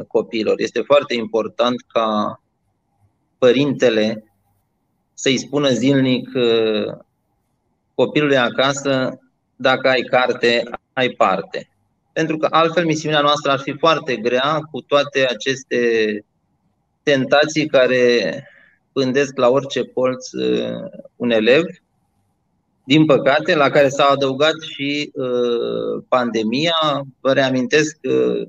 copiilor. 0.08 0.54
Este 0.58 0.82
foarte 0.82 1.14
important 1.14 1.76
ca 1.88 2.42
părintele 3.38 4.24
să-i 5.16 5.38
spună 5.38 5.70
zilnic 5.70 6.30
copilului 7.96 8.38
acasă 8.38 9.20
dacă 9.56 9.90
ai 9.90 10.02
carte, 10.02 10.64
ai 10.94 11.10
parte. 11.10 11.70
Pentru 12.14 12.38
că 12.38 12.48
altfel 12.50 12.86
misiunea 12.86 13.22
noastră 13.22 13.52
ar 13.52 13.60
fi 13.60 13.78
foarte 13.78 14.16
grea 14.16 14.60
cu 14.72 14.82
toate 14.82 15.28
aceste 15.30 15.80
tentații 17.04 17.68
care 17.68 18.44
pândesc 18.92 19.38
la 19.38 19.50
orice 19.50 19.84
colț 19.84 20.30
un 21.16 21.32
elev 21.32 21.66
din 22.86 23.06
păcate, 23.06 23.56
la 23.56 23.70
care 23.70 23.90
s-a 23.90 24.06
adăugat 24.06 24.62
și 24.62 25.12
uh, 25.14 26.04
pandemia. 26.08 27.06
Vă 27.20 27.34
reamintesc 27.34 27.98
că 28.02 28.44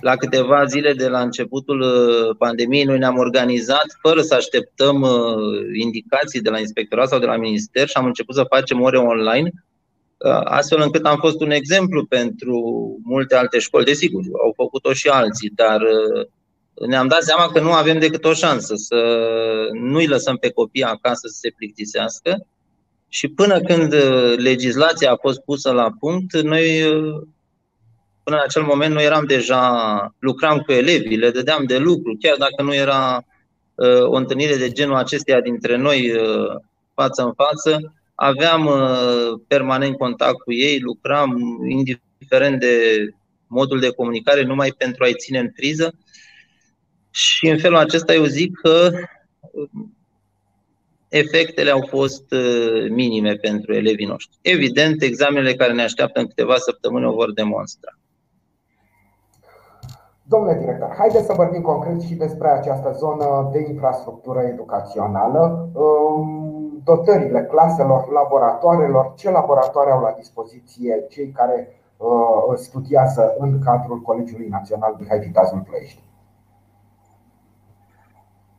la 0.00 0.16
câteva 0.16 0.64
zile 0.64 0.92
de 0.92 1.08
la 1.08 1.20
începutul 1.20 1.80
uh, 1.80 2.36
pandemiei, 2.38 2.84
noi 2.84 2.98
ne-am 2.98 3.18
organizat 3.18 3.86
fără 4.00 4.20
să 4.20 4.34
așteptăm 4.34 5.00
uh, 5.00 5.80
indicații 5.80 6.40
de 6.40 6.50
la 6.50 6.58
inspectorat 6.58 7.08
sau 7.08 7.18
de 7.18 7.26
la 7.26 7.36
minister 7.36 7.88
și 7.88 7.96
am 7.96 8.04
început 8.04 8.34
să 8.34 8.46
facem 8.48 8.80
ore 8.80 8.98
online, 8.98 9.50
astfel 10.44 10.80
încât 10.80 11.06
am 11.06 11.16
fost 11.18 11.40
un 11.40 11.50
exemplu 11.50 12.04
pentru 12.04 12.60
multe 13.04 13.34
alte 13.34 13.58
școli. 13.58 13.84
Desigur, 13.84 14.22
au 14.44 14.52
făcut-o 14.56 14.92
și 14.92 15.08
alții, 15.08 15.52
dar 15.54 15.80
ne-am 16.86 17.08
dat 17.08 17.22
seama 17.22 17.50
că 17.52 17.60
nu 17.60 17.72
avem 17.72 17.98
decât 17.98 18.24
o 18.24 18.32
șansă 18.32 18.74
să 18.76 18.96
nu-i 19.72 20.06
lăsăm 20.06 20.36
pe 20.36 20.50
copii 20.50 20.82
acasă 20.82 21.26
să 21.28 21.38
se 21.40 21.52
plictisească 21.56 22.46
și 23.08 23.28
până 23.28 23.60
când 23.60 23.92
uh, 23.92 24.34
legislația 24.36 25.10
a 25.10 25.18
fost 25.20 25.40
pusă 25.40 25.70
la 25.70 25.90
punct, 25.98 26.40
noi, 26.42 26.82
uh, 26.82 27.22
până 28.28 28.40
în 28.40 28.46
acel 28.46 28.62
moment, 28.62 28.94
noi 28.94 29.04
eram 29.04 29.24
deja, 29.24 30.14
lucram 30.18 30.58
cu 30.58 30.72
elevii, 30.72 31.16
le 31.16 31.30
dădeam 31.30 31.64
de 31.64 31.78
lucru, 31.78 32.16
chiar 32.20 32.36
dacă 32.36 32.62
nu 32.62 32.74
era 32.74 33.24
uh, 33.74 34.02
o 34.02 34.14
întâlnire 34.14 34.56
de 34.56 34.70
genul 34.70 34.94
acesteia 34.94 35.40
dintre 35.40 35.76
noi 35.76 36.12
față 36.94 37.22
în 37.22 37.32
față, 37.32 37.94
aveam 38.14 38.70
permanent 39.46 39.96
contact 39.96 40.40
cu 40.40 40.52
ei, 40.52 40.80
lucram 40.80 41.36
indiferent 41.68 42.60
de 42.60 43.06
modul 43.46 43.80
de 43.80 43.90
comunicare, 43.90 44.42
numai 44.42 44.74
pentru 44.78 45.04
a-i 45.04 45.14
ține 45.14 45.38
în 45.38 45.50
priză. 45.50 45.94
Și 47.10 47.48
în 47.48 47.58
felul 47.58 47.76
acesta 47.76 48.14
eu 48.14 48.24
zic 48.24 48.60
că 48.62 48.90
efectele 51.08 51.70
au 51.70 51.86
fost 51.88 52.32
uh, 52.32 52.90
minime 52.90 53.34
pentru 53.34 53.74
elevii 53.74 54.06
noștri. 54.06 54.38
Evident, 54.40 55.02
examenele 55.02 55.54
care 55.54 55.72
ne 55.72 55.82
așteaptă 55.82 56.20
în 56.20 56.26
câteva 56.26 56.56
săptămâni 56.56 57.06
o 57.06 57.12
vor 57.12 57.32
demonstra. 57.32 57.98
Domnule 60.28 60.58
director, 60.58 60.94
haideți 60.98 61.26
să 61.26 61.32
vorbim 61.32 61.62
concret 61.62 62.00
și 62.00 62.14
despre 62.14 62.48
această 62.48 62.92
zonă 62.98 63.48
de 63.52 63.58
infrastructură 63.68 64.40
educațională. 64.40 65.68
Um, 65.72 66.80
dotările 66.84 67.44
claselor, 67.50 68.10
laboratoarelor, 68.12 69.12
ce 69.16 69.30
laboratoare 69.30 69.90
au 69.90 70.00
la 70.00 70.14
dispoziție 70.18 71.06
cei 71.08 71.28
care 71.30 71.80
uh, 71.96 72.56
studiază 72.56 73.34
în 73.38 73.58
cadrul 73.64 74.00
Colegiului 74.00 74.48
Național 74.48 74.96
Mihai 74.98 75.18
Vitazul 75.18 75.64
Ploiești? 75.68 76.02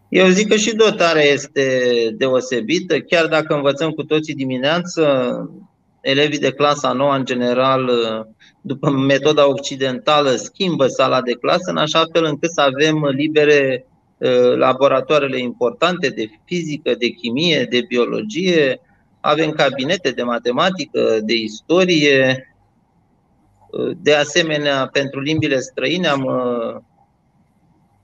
Eu 0.09 0.27
zic 0.27 0.49
că 0.49 0.55
și 0.55 0.75
dotarea 0.75 1.23
este 1.23 1.63
deosebită, 2.17 2.99
chiar 2.99 3.25
dacă 3.27 3.53
învățăm 3.53 3.91
cu 3.91 4.03
toții 4.03 4.33
dimineață, 4.33 5.03
elevii 6.01 6.39
de 6.39 6.51
clasa 6.51 6.91
nouă, 6.91 7.15
în 7.15 7.25
general, 7.25 7.89
după 8.61 8.89
metoda 8.89 9.49
occidentală, 9.49 10.29
schimbă 10.29 10.87
sala 10.87 11.21
de 11.21 11.31
clasă 11.31 11.69
în 11.69 11.77
așa 11.77 12.03
fel 12.13 12.23
încât 12.23 12.51
să 12.51 12.61
avem 12.61 13.05
libere 13.05 13.85
ă, 14.21 14.55
laboratoarele 14.55 15.39
importante 15.39 16.09
de 16.09 16.29
fizică, 16.45 16.95
de 16.95 17.07
chimie, 17.07 17.67
de 17.69 17.81
biologie, 17.87 18.79
avem 19.19 19.51
cabinete 19.51 20.11
de 20.11 20.23
matematică, 20.23 21.17
de 21.21 21.33
istorie. 21.33 22.43
De 23.97 24.13
asemenea, 24.13 24.89
pentru 24.91 25.19
limbile 25.19 25.59
străine 25.59 26.07
am 26.07 26.25
ă, 26.25 26.83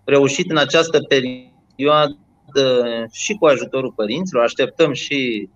reușit 0.04 0.52
în 0.52 0.58
această 0.58 1.00
perioadă 1.00 2.20
perioadă 2.56 3.06
și 3.12 3.34
cu 3.34 3.46
ajutorul 3.46 3.92
părinților, 3.92 4.44
așteptăm 4.44 4.94
și 4.94 5.50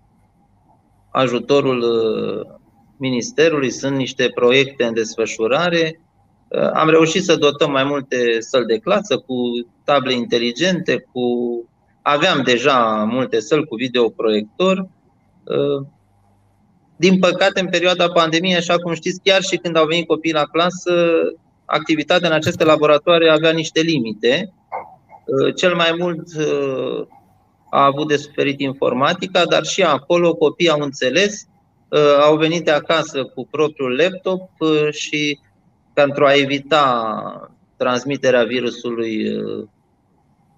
ajutorul 1.10 1.80
uh, 1.80 2.58
Ministerului, 2.96 3.70
sunt 3.70 3.96
niște 3.96 4.30
proiecte 4.34 4.84
în 4.84 4.94
desfășurare. 4.94 6.00
Uh, 6.48 6.70
am 6.72 6.88
reușit 6.88 7.24
să 7.24 7.36
dotăm 7.36 7.70
mai 7.70 7.84
multe 7.84 8.40
săli 8.40 8.66
de 8.66 8.78
clasă 8.78 9.16
cu 9.16 9.34
table 9.84 10.12
inteligente, 10.12 11.06
cu 11.12 11.22
aveam 12.02 12.42
deja 12.44 13.08
multe 13.10 13.40
săli 13.40 13.64
cu 13.64 13.74
videoproiector. 13.74 14.78
Uh, 14.78 15.86
din 16.96 17.18
păcate, 17.18 17.60
în 17.60 17.68
perioada 17.68 18.08
pandemiei, 18.08 18.56
așa 18.56 18.76
cum 18.76 18.94
știți, 18.94 19.20
chiar 19.22 19.42
și 19.42 19.56
când 19.56 19.76
au 19.76 19.86
venit 19.86 20.06
copiii 20.06 20.34
la 20.34 20.44
clasă, 20.44 20.92
activitatea 21.64 22.28
în 22.28 22.34
aceste 22.34 22.64
laboratoare 22.64 23.30
avea 23.30 23.50
niște 23.50 23.80
limite 23.80 24.52
Uh, 25.30 25.54
cel 25.54 25.74
mai 25.74 25.94
mult 25.98 26.36
uh, 26.38 27.06
a 27.70 27.84
avut 27.84 28.08
de 28.08 28.16
suferit 28.16 28.60
informatica, 28.60 29.44
dar 29.44 29.64
și 29.64 29.82
acolo 29.82 30.34
copiii 30.34 30.70
au 30.70 30.80
înțeles, 30.80 31.46
uh, 31.88 32.22
au 32.22 32.36
venit 32.36 32.64
de 32.64 32.70
acasă 32.70 33.24
cu 33.24 33.46
propriul 33.50 33.96
laptop 33.96 34.48
și 34.90 35.38
pentru 35.92 36.24
a 36.24 36.34
evita 36.34 37.50
transmiterea 37.76 38.44
virusului 38.44 39.42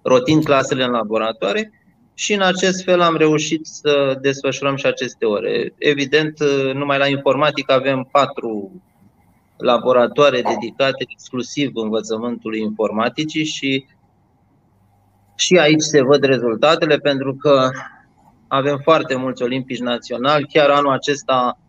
rotind 0.01 0.43
clasele 0.43 0.83
în 0.83 0.91
laboratoare 0.91 1.71
și 2.13 2.33
în 2.33 2.41
acest 2.41 2.83
fel 2.83 3.01
am 3.01 3.15
reușit 3.15 3.65
să 3.65 4.17
desfășurăm 4.21 4.75
și 4.75 4.85
aceste 4.85 5.25
ore. 5.25 5.73
Evident, 5.77 6.43
numai 6.73 6.97
la 6.97 7.07
informatică 7.07 7.73
avem 7.73 8.09
patru 8.11 8.81
laboratoare 9.57 10.41
dedicate 10.41 11.05
exclusiv 11.07 11.71
învățământului 11.75 12.59
informaticii 12.59 13.45
și 13.45 13.85
și 15.35 15.57
aici 15.57 15.81
se 15.81 16.01
văd 16.01 16.23
rezultatele 16.23 16.97
pentru 16.97 17.35
că 17.35 17.69
avem 18.47 18.79
foarte 18.83 19.15
mulți 19.15 19.43
olimpici 19.43 19.79
naționali. 19.79 20.47
Chiar 20.53 20.69
anul 20.69 20.91
acesta, 20.91 21.59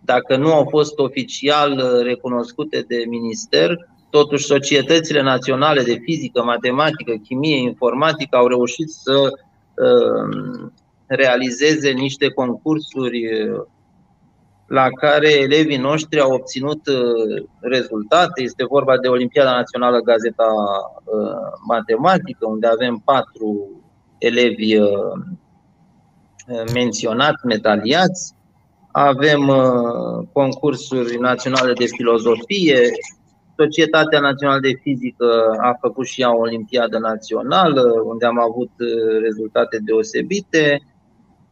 dacă 0.00 0.36
nu 0.36 0.52
au 0.52 0.66
fost 0.70 0.98
oficial 0.98 2.00
recunoscute 2.02 2.84
de 2.88 3.04
minister, 3.08 3.76
totuși 4.10 4.44
societățile 4.44 5.22
naționale 5.22 5.82
de 5.82 5.98
fizică, 6.04 6.42
matematică, 6.42 7.12
chimie, 7.22 7.56
informatică 7.56 8.36
au 8.36 8.46
reușit 8.46 8.88
să 8.88 9.20
uh, 9.22 10.68
realizeze 11.06 11.90
niște 11.90 12.28
concursuri 12.28 13.20
la 14.74 14.88
care 14.88 15.32
elevii 15.32 15.76
noștri 15.76 16.20
au 16.20 16.32
obținut 16.32 16.80
rezultate. 17.60 18.42
Este 18.42 18.64
vorba 18.64 18.98
de 18.98 19.08
Olimpiada 19.08 19.50
Națională 19.50 19.98
Gazeta 19.98 20.48
Matematică, 21.66 22.46
unde 22.46 22.66
avem 22.66 23.02
patru 23.04 23.82
elevi 24.18 24.78
menționat, 26.72 27.34
medaliați. 27.44 28.34
Avem 28.92 29.48
uh, 29.48 30.26
concursuri 30.32 31.18
naționale 31.18 31.72
de 31.72 31.84
filozofie. 31.84 32.78
Societatea 33.56 34.20
Națională 34.20 34.60
de 34.60 34.72
Fizică 34.82 35.56
a 35.60 35.76
făcut 35.80 36.06
și 36.06 36.20
ea 36.20 36.34
o 36.34 36.38
olimpiadă 36.38 36.98
națională, 36.98 37.82
unde 38.04 38.26
am 38.26 38.38
avut 38.38 38.70
uh, 38.78 39.20
rezultate 39.22 39.78
deosebite. 39.84 40.80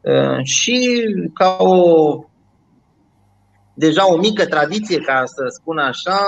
Uh, 0.00 0.44
și 0.44 1.04
ca 1.34 1.56
o 1.58 2.24
deja 3.74 4.12
o 4.12 4.16
mică 4.16 4.46
tradiție, 4.46 4.98
ca 4.98 5.22
să 5.24 5.44
spun 5.48 5.78
așa, 5.78 6.18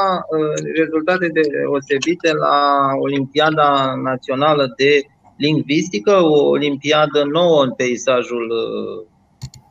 rezultate 0.75 1.29
deosebite 1.29 2.33
la 2.33 2.87
Olimpiada 2.99 3.95
Națională 4.03 4.73
de 4.77 5.01
lingvistică, 5.37 6.23
o 6.23 6.49
olimpiadă 6.49 7.25
nouă 7.25 7.63
în 7.63 7.73
peisajul 7.73 8.51
uh, 8.51 9.07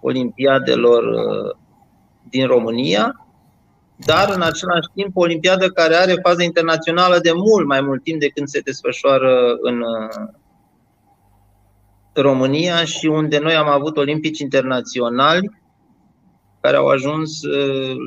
olimpiadelor 0.02 1.04
uh, 1.04 1.56
din 2.30 2.48
România, 2.48 3.28
dar 3.96 4.34
în 4.36 4.42
același 4.42 4.88
timp 4.96 5.18
o 5.18 5.22
olimpiadă 5.22 5.68
care 5.68 5.96
are 5.96 6.20
fază 6.22 6.44
internațională 6.44 7.20
de 7.20 7.32
mult 7.36 7.68
mai 7.68 7.82
mult 7.82 8.04
timp 8.04 8.20
de 8.20 8.28
când 8.28 8.48
se 8.48 8.60
desfășoară 8.60 9.58
în 9.62 9.82
uh, 9.82 10.30
România 12.14 12.86
și 12.86 13.06
unde 13.06 13.40
noi 13.40 13.56
am 13.56 13.68
avut 13.68 13.98
olimpici 13.98 14.40
internaționali 14.40 15.63
care 16.64 16.78
au 16.78 16.88
ajuns 16.88 17.40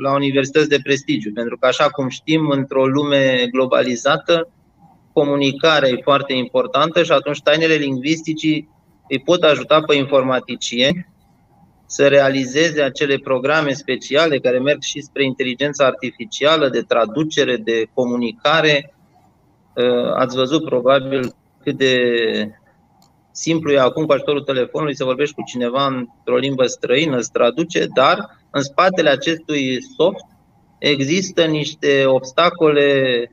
la 0.03 0.15
universități 0.15 0.69
de 0.69 0.79
prestigiu. 0.83 1.33
Pentru 1.33 1.57
că, 1.59 1.67
așa 1.67 1.89
cum 1.89 2.09
știm, 2.09 2.49
într-o 2.49 2.87
lume 2.87 3.49
globalizată, 3.51 4.49
comunicarea 5.13 5.89
e 5.89 6.01
foarte 6.03 6.33
importantă 6.33 7.03
și 7.03 7.13
atunci 7.13 7.43
tainele 7.43 7.75
lingvisticii 7.75 8.69
îi 9.09 9.19
pot 9.19 9.43
ajuta 9.43 9.81
pe 9.81 9.95
informaticieni 9.95 11.09
să 11.87 12.09
realizeze 12.09 12.83
acele 12.83 13.17
programe 13.17 13.73
speciale 13.73 14.39
care 14.39 14.59
merg 14.59 14.83
și 14.83 15.01
spre 15.01 15.25
inteligența 15.25 15.85
artificială, 15.85 16.69
de 16.69 16.81
traducere, 16.81 17.57
de 17.57 17.87
comunicare. 17.95 18.95
Uh, 19.75 20.13
ați 20.15 20.37
văzut 20.37 20.65
probabil 20.65 21.35
cât 21.63 21.77
de 21.77 21.95
simplu 23.31 23.73
e 23.73 23.79
acum 23.79 24.05
cu 24.07 24.13
ajutorul 24.13 24.43
telefonului 24.43 24.97
să 24.97 25.05
vorbești 25.05 25.35
cu 25.35 25.43
cineva 25.47 25.87
într-o 25.87 26.37
limbă 26.37 26.67
străină, 26.67 27.21
să 27.21 27.29
traduce, 27.33 27.87
dar 27.95 28.37
în 28.57 28.63
spatele 28.63 29.11
acestui 29.11 29.83
soft 29.97 30.25
există 30.79 31.45
niște 31.45 32.05
obstacole 32.07 33.31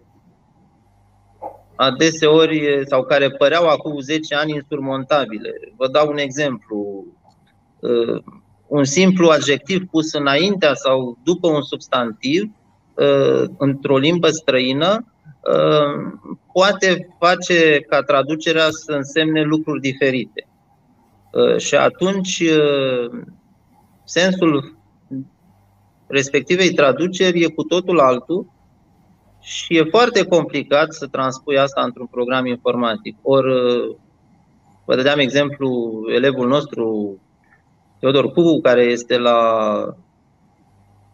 adeseori 1.75 2.82
sau 2.86 3.03
care 3.03 3.30
păreau 3.30 3.68
acum 3.68 4.00
10 4.00 4.36
ani 4.36 4.51
insurmontabile. 4.51 5.50
Vă 5.77 5.88
dau 5.88 6.08
un 6.10 6.18
exemplu. 6.18 7.06
Uh, 7.80 8.24
un 8.68 8.84
simplu 8.84 9.30
adjectiv 9.30 9.86
pus 9.92 10.13
înaintea 10.13 10.74
sau 10.74 11.18
după 11.24 11.48
un 11.48 11.62
substantiv 11.62 12.51
uh, 12.94 13.44
într-o 13.58 13.98
limbă 13.98 14.30
străină 14.30 15.13
uh, 15.42 16.13
poate 16.53 17.08
face 17.20 17.80
ca 17.80 18.01
traducerea 18.01 18.68
să 18.70 18.92
însemne 18.92 19.42
lucruri 19.42 19.82
diferite. 19.82 20.48
Și 21.58 21.75
atunci 21.75 22.44
sensul 24.03 24.83
respectivei 26.08 26.74
traduceri 26.74 27.44
e 27.44 27.48
cu 27.48 27.63
totul 27.63 28.00
altul 28.00 28.52
și 29.42 29.78
e 29.78 29.84
foarte 29.84 30.26
complicat 30.26 30.94
să 30.94 31.08
transpui 31.08 31.58
asta 31.58 31.82
într-un 31.82 32.06
program 32.06 32.46
informatic. 32.46 33.18
Ori, 33.22 33.48
vă 34.86 34.96
dădeam 34.96 35.20
exemplu, 35.20 36.02
elevul 36.16 36.48
nostru, 36.48 37.18
Teodor 38.00 38.32
Cucu, 38.32 38.62
care 38.62 38.84
este 38.84 39.18
la 39.18 39.39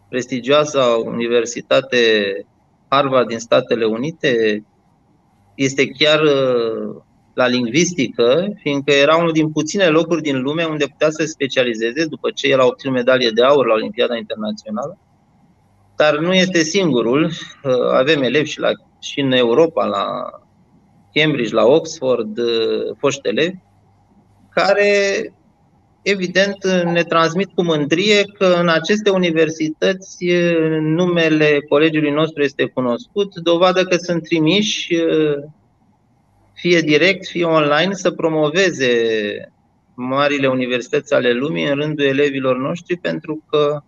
prestigioasa 0.08 0.84
Universitate 1.04 2.32
Harvard 2.88 3.28
din 3.28 3.38
Statele 3.38 3.84
Unite, 3.84 4.64
este 5.54 5.86
chiar 5.86 6.20
la 7.34 7.46
lingvistică, 7.46 8.52
fiindcă 8.56 8.92
era 8.92 9.16
unul 9.16 9.32
din 9.32 9.50
puține 9.50 9.86
locuri 9.86 10.22
din 10.22 10.40
lume 10.40 10.64
unde 10.64 10.86
putea 10.86 11.10
să 11.10 11.16
se 11.22 11.26
specializeze 11.26 12.04
după 12.04 12.30
ce 12.30 12.48
el 12.48 12.60
a 12.60 12.66
obținut 12.66 12.94
medalie 12.94 13.30
de 13.30 13.42
aur 13.42 13.66
la 13.66 13.74
Olimpiada 13.74 14.16
Internațională 14.16 14.98
dar 16.00 16.18
nu 16.18 16.34
este 16.34 16.62
singurul. 16.62 17.24
Uh, 17.24 17.72
avem 17.92 18.22
elevi 18.22 18.50
și, 18.50 18.60
la, 18.60 18.70
și 19.00 19.20
în 19.20 19.32
Europa, 19.32 19.84
la 19.84 20.04
Cambridge, 21.12 21.54
la 21.54 21.64
Oxford, 21.64 22.38
uh, 22.38 22.96
foști 22.98 23.28
elevi, 23.28 23.56
care 24.50 24.90
evident 26.02 26.56
ne 26.84 27.02
transmit 27.02 27.48
cu 27.54 27.62
mândrie 27.62 28.24
că 28.38 28.56
în 28.60 28.68
aceste 28.68 29.10
universități 29.10 30.24
uh, 30.24 30.78
numele 30.80 31.58
colegiului 31.68 32.10
nostru 32.10 32.42
este 32.42 32.64
cunoscut, 32.64 33.34
dovadă 33.34 33.84
că 33.84 33.96
sunt 33.96 34.22
trimiși 34.22 34.94
fie 36.60 36.80
direct, 36.80 37.26
fie 37.26 37.44
online 37.44 37.92
să 37.92 38.10
promoveze 38.10 38.92
marile 39.94 40.46
universități 40.46 41.14
ale 41.14 41.32
lumii 41.32 41.68
în 41.68 41.74
rândul 41.74 42.04
elevilor 42.04 42.58
noștri 42.58 42.96
pentru 42.96 43.44
că 43.50 43.82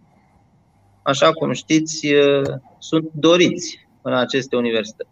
așa 1.03 1.33
cum 1.33 1.53
știți, 1.53 2.07
sunt 2.79 3.11
doriți 3.13 3.87
în 4.03 4.15
aceste 4.15 4.57
universități. 4.57 5.11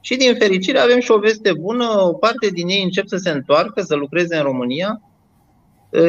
Și 0.00 0.16
din 0.16 0.34
fericire 0.34 0.78
avem 0.78 1.00
și 1.00 1.10
o 1.10 1.18
veste 1.18 1.52
bună, 1.52 2.00
o 2.00 2.12
parte 2.12 2.48
din 2.48 2.68
ei 2.68 2.82
încep 2.82 3.06
să 3.06 3.16
se 3.16 3.30
întoarcă, 3.30 3.82
să 3.82 3.94
lucreze 3.94 4.36
în 4.36 4.42
România, 4.42 5.00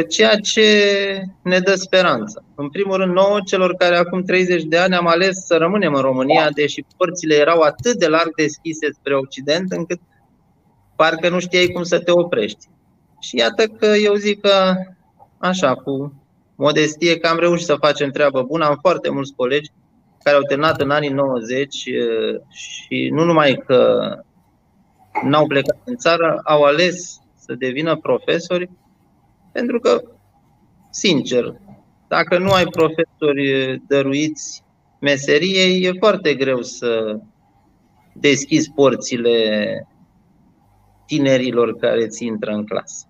ceea 0.09 0.35
ce 0.35 0.67
ne 1.43 1.59
dă 1.59 1.75
speranță. 1.75 2.43
În 2.55 2.69
primul 2.69 2.95
rând, 2.95 3.13
nouă, 3.13 3.39
celor 3.45 3.75
care 3.75 3.95
acum 3.95 4.23
30 4.23 4.63
de 4.63 4.77
ani 4.77 4.95
am 4.95 5.07
ales 5.07 5.45
să 5.45 5.55
rămânem 5.55 5.93
în 5.93 6.01
România, 6.01 6.49
deși 6.49 6.83
porțile 6.97 7.35
erau 7.35 7.59
atât 7.59 7.97
de 7.97 8.07
larg 8.07 8.35
deschise 8.35 8.89
spre 8.91 9.15
Occident, 9.15 9.71
încât 9.71 9.99
parcă 10.95 11.29
nu 11.29 11.39
știai 11.39 11.67
cum 11.67 11.84
să 11.84 11.99
te 11.99 12.12
oprești. 12.12 12.67
Și 13.19 13.38
iată 13.38 13.67
că 13.67 13.86
eu 13.86 14.13
zic 14.13 14.41
că, 14.41 14.73
așa, 15.38 15.75
cu 15.75 16.13
modestie 16.55 17.17
că 17.17 17.27
am 17.27 17.39
reușit 17.39 17.65
să 17.65 17.75
facem 17.75 18.12
treabă 18.12 18.43
bună. 18.43 18.65
Am 18.65 18.77
foarte 18.81 19.10
mulți 19.10 19.34
colegi 19.36 19.71
care 20.23 20.36
au 20.36 20.41
terminat 20.41 20.81
în 20.81 20.89
anii 20.89 21.10
90 21.10 21.73
și 22.49 23.10
nu 23.12 23.23
numai 23.23 23.63
că 23.65 24.10
n-au 25.23 25.47
plecat 25.47 25.77
în 25.86 25.95
țară, 25.95 26.41
au 26.43 26.63
ales 26.63 27.19
să 27.36 27.53
devină 27.53 27.95
profesori 27.95 28.69
pentru 29.51 29.79
că, 29.79 30.03
sincer, 30.89 31.55
dacă 32.08 32.38
nu 32.38 32.51
ai 32.51 32.65
profesori 32.65 33.81
dăruiți 33.88 34.63
meseriei, 34.99 35.84
e 35.84 35.91
foarte 35.99 36.34
greu 36.34 36.62
să 36.62 37.19
deschizi 38.13 38.71
porțile 38.71 39.88
tinerilor 41.06 41.76
care 41.76 42.08
ți 42.08 42.26
intră 42.26 42.52
în 42.52 42.65
clasă. 42.65 43.06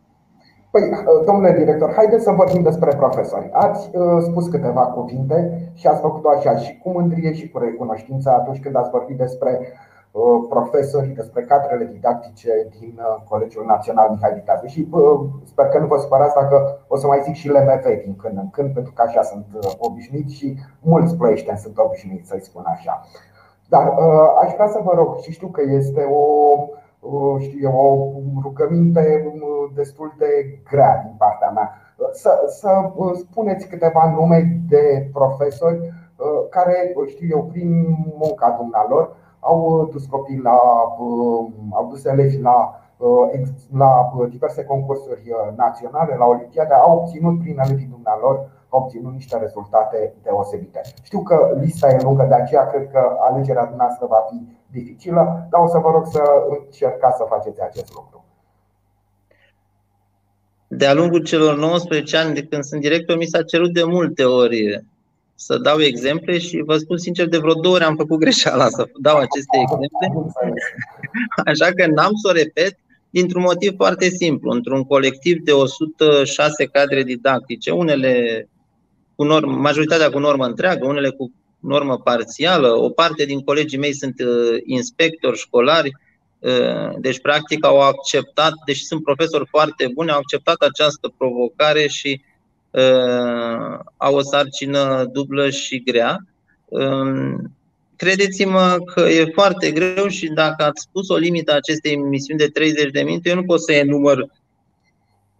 Păi, 0.72 0.84
uh, 0.84 1.26
domnule 1.26 1.54
director, 1.58 1.94
haideți 1.94 2.24
să 2.24 2.32
vorbim 2.32 2.62
despre 2.62 2.92
profesori. 2.96 3.50
Ați 3.52 3.90
uh, 3.94 4.22
spus 4.22 4.48
câteva 4.48 4.82
cuvinte 4.82 5.70
și 5.74 5.88
ați 5.88 6.02
făcut-o 6.02 6.30
așa 6.30 6.56
și 6.58 6.78
cu 6.78 6.90
mândrie 6.90 7.34
și 7.34 7.50
cu 7.50 7.58
recunoștință 7.58 8.30
atunci 8.30 8.60
când 8.60 8.76
ați 8.76 8.90
vorbit 8.90 9.18
despre 9.18 9.60
uh, 10.12 10.46
profesori, 10.50 11.08
despre 11.08 11.42
cadrele 11.42 11.90
didactice 11.92 12.52
din 12.80 12.94
uh, 12.98 13.24
Colegiul 13.30 13.66
Național 13.66 14.10
Mihai 14.10 14.34
Viteazu. 14.34 14.66
Și 14.66 14.88
uh, 14.92 15.20
sper 15.46 15.66
că 15.66 15.80
nu 15.80 15.88
vă 15.88 15.98
supărați 15.98 16.36
dacă 16.36 16.86
o 16.88 16.98
să 16.98 17.08
mai 17.08 17.22
zic 17.24 17.34
și 17.34 17.50
LMV 17.50 17.86
din 18.04 18.16
când 18.16 18.38
în 18.38 18.50
când, 18.50 18.74
pentru 18.74 18.94
că 18.96 19.02
așa 19.02 19.22
sunt 19.22 19.46
uh, 19.54 19.72
obișnuit 19.78 20.30
și 20.30 20.58
mulți 20.82 21.16
plăieșteni 21.18 21.58
sunt 21.58 21.78
obișnuiți 21.78 22.28
să-i 22.28 22.48
spun 22.50 22.64
așa. 22.66 23.02
Dar 23.70 23.88
uh, 23.88 24.30
aș 24.44 24.54
vrea 24.54 24.68
să 24.68 24.80
vă 24.84 24.92
rog, 24.96 25.20
și 25.20 25.32
știu 25.32 25.48
că 25.48 25.62
este 25.66 26.02
o 26.02 26.24
știu 27.40 27.60
eu, 27.62 27.74
o 27.76 28.40
rugăminte 28.42 29.34
destul 29.74 30.14
de 30.18 30.60
grea 30.70 31.02
din 31.06 31.16
partea 31.18 31.50
mea. 31.50 31.72
Să, 32.12 32.44
să 32.48 32.92
spuneți 33.14 33.68
câteva 33.68 34.14
nume 34.18 34.62
de 34.70 35.10
profesori 35.14 35.94
care, 36.50 36.96
știu 37.08 37.28
eu, 37.32 37.44
prin 37.44 37.86
munca 38.20 38.56
dumnealor, 38.60 39.16
au 39.40 39.90
dus 39.92 40.06
copii 40.06 40.42
la, 40.42 40.60
au 41.72 41.88
dus 41.90 42.06
elevi 42.06 42.42
la, 42.42 42.80
la 43.78 44.12
diverse 44.30 44.66
concursuri 44.66 45.36
naționale, 45.56 46.16
la 46.16 46.26
Olimpiade, 46.26 46.74
au 46.74 46.98
obținut 46.98 47.40
prin 47.40 47.60
elevii 47.60 47.90
dumnealor, 47.92 48.55
obținut 48.76 49.14
niște 49.14 49.38
rezultate 49.38 50.14
deosebite. 50.24 50.82
Știu 51.04 51.22
că 51.24 51.58
lista 51.60 51.88
e 51.88 52.00
lungă, 52.02 52.26
de 52.30 52.34
aceea 52.34 52.68
cred 52.68 52.92
că 52.92 53.02
alegerea 53.20 53.74
noastră 53.78 54.06
va 54.10 54.26
fi 54.30 54.38
dificilă, 54.72 55.48
dar 55.50 55.62
o 55.62 55.68
să 55.68 55.78
vă 55.78 55.90
rog 55.92 56.06
să 56.08 56.22
încercați 56.60 57.18
să 57.18 57.26
faceți 57.30 57.62
acest 57.62 57.94
lucru. 57.94 58.26
De-a 60.68 60.94
lungul 60.94 61.24
celor 61.24 61.58
19 61.58 62.18
ani 62.18 62.34
de 62.34 62.44
când 62.44 62.64
sunt 62.64 62.82
director, 62.82 63.18
mi 63.18 63.26
s-a 63.26 63.44
cerut 63.44 63.74
de 63.74 63.84
multe 63.84 64.24
ori 64.24 64.86
să 65.36 65.58
dau 65.58 65.80
exemple 65.80 66.38
și 66.38 66.64
vă 66.66 66.78
spun 66.78 66.98
sincer, 66.98 67.28
de 67.28 67.38
vreo 67.38 67.54
două 67.54 67.76
ori 67.76 67.84
am 67.84 67.96
făcut 67.96 68.20
greșeala 68.20 68.68
să 68.68 68.86
dau 69.02 69.18
aceste 69.18 69.58
exemple. 69.62 69.88
Așa 71.46 71.66
că 71.76 71.88
n-am 71.88 72.12
să 72.14 72.30
o 72.30 72.32
repet 72.32 72.78
dintr-un 73.10 73.42
motiv 73.42 73.76
foarte 73.76 74.10
simplu. 74.10 74.52
Într-un 74.52 74.84
colectiv 74.84 75.42
de 75.44 75.52
106 75.52 76.66
cadre 76.66 77.04
didactice, 77.04 77.72
unele 77.72 78.48
cu 79.16 79.24
normă, 79.24 79.56
majoritatea 79.56 80.10
cu 80.10 80.20
normă 80.20 80.46
întreagă, 80.46 80.86
unele 80.88 81.10
cu 81.10 81.32
normă 81.60 81.98
parțială, 81.98 82.68
o 82.68 82.90
parte 82.90 83.26
din 83.26 83.40
colegii 83.42 83.78
mei 83.78 83.94
sunt 83.94 84.20
uh, 84.20 84.62
inspectori 84.66 85.38
școlari, 85.38 85.92
uh, 86.40 86.96
deci 87.00 87.20
practic 87.20 87.66
au 87.66 87.80
acceptat, 87.80 88.54
deși 88.66 88.86
sunt 88.86 89.04
profesori 89.04 89.48
foarte 89.50 89.90
buni, 89.94 90.12
au 90.12 90.18
acceptat 90.18 90.62
această 90.62 91.14
provocare 91.18 91.88
și 91.88 92.22
uh, 92.72 93.80
au 93.98 94.16
o 94.16 94.22
sarcină 94.22 95.06
dublă 95.12 95.50
și 95.50 95.84
grea. 95.84 96.18
Uh, 96.66 97.34
credeți-mă 97.96 98.78
că 98.94 99.02
e 99.02 99.32
foarte 99.34 99.72
greu 99.72 100.08
și 100.08 100.28
dacă 100.28 100.64
ați 100.64 100.82
spus 100.82 101.10
o 101.10 101.16
limită 101.16 101.52
a 101.52 101.56
acestei 101.56 101.92
emisiuni 101.92 102.40
de 102.40 102.48
30 102.48 102.92
de 102.92 103.02
minute, 103.02 103.30
eu 103.30 103.36
nu 103.36 103.44
pot 103.44 103.62
să 103.62 103.74
enumăr, 103.74 104.26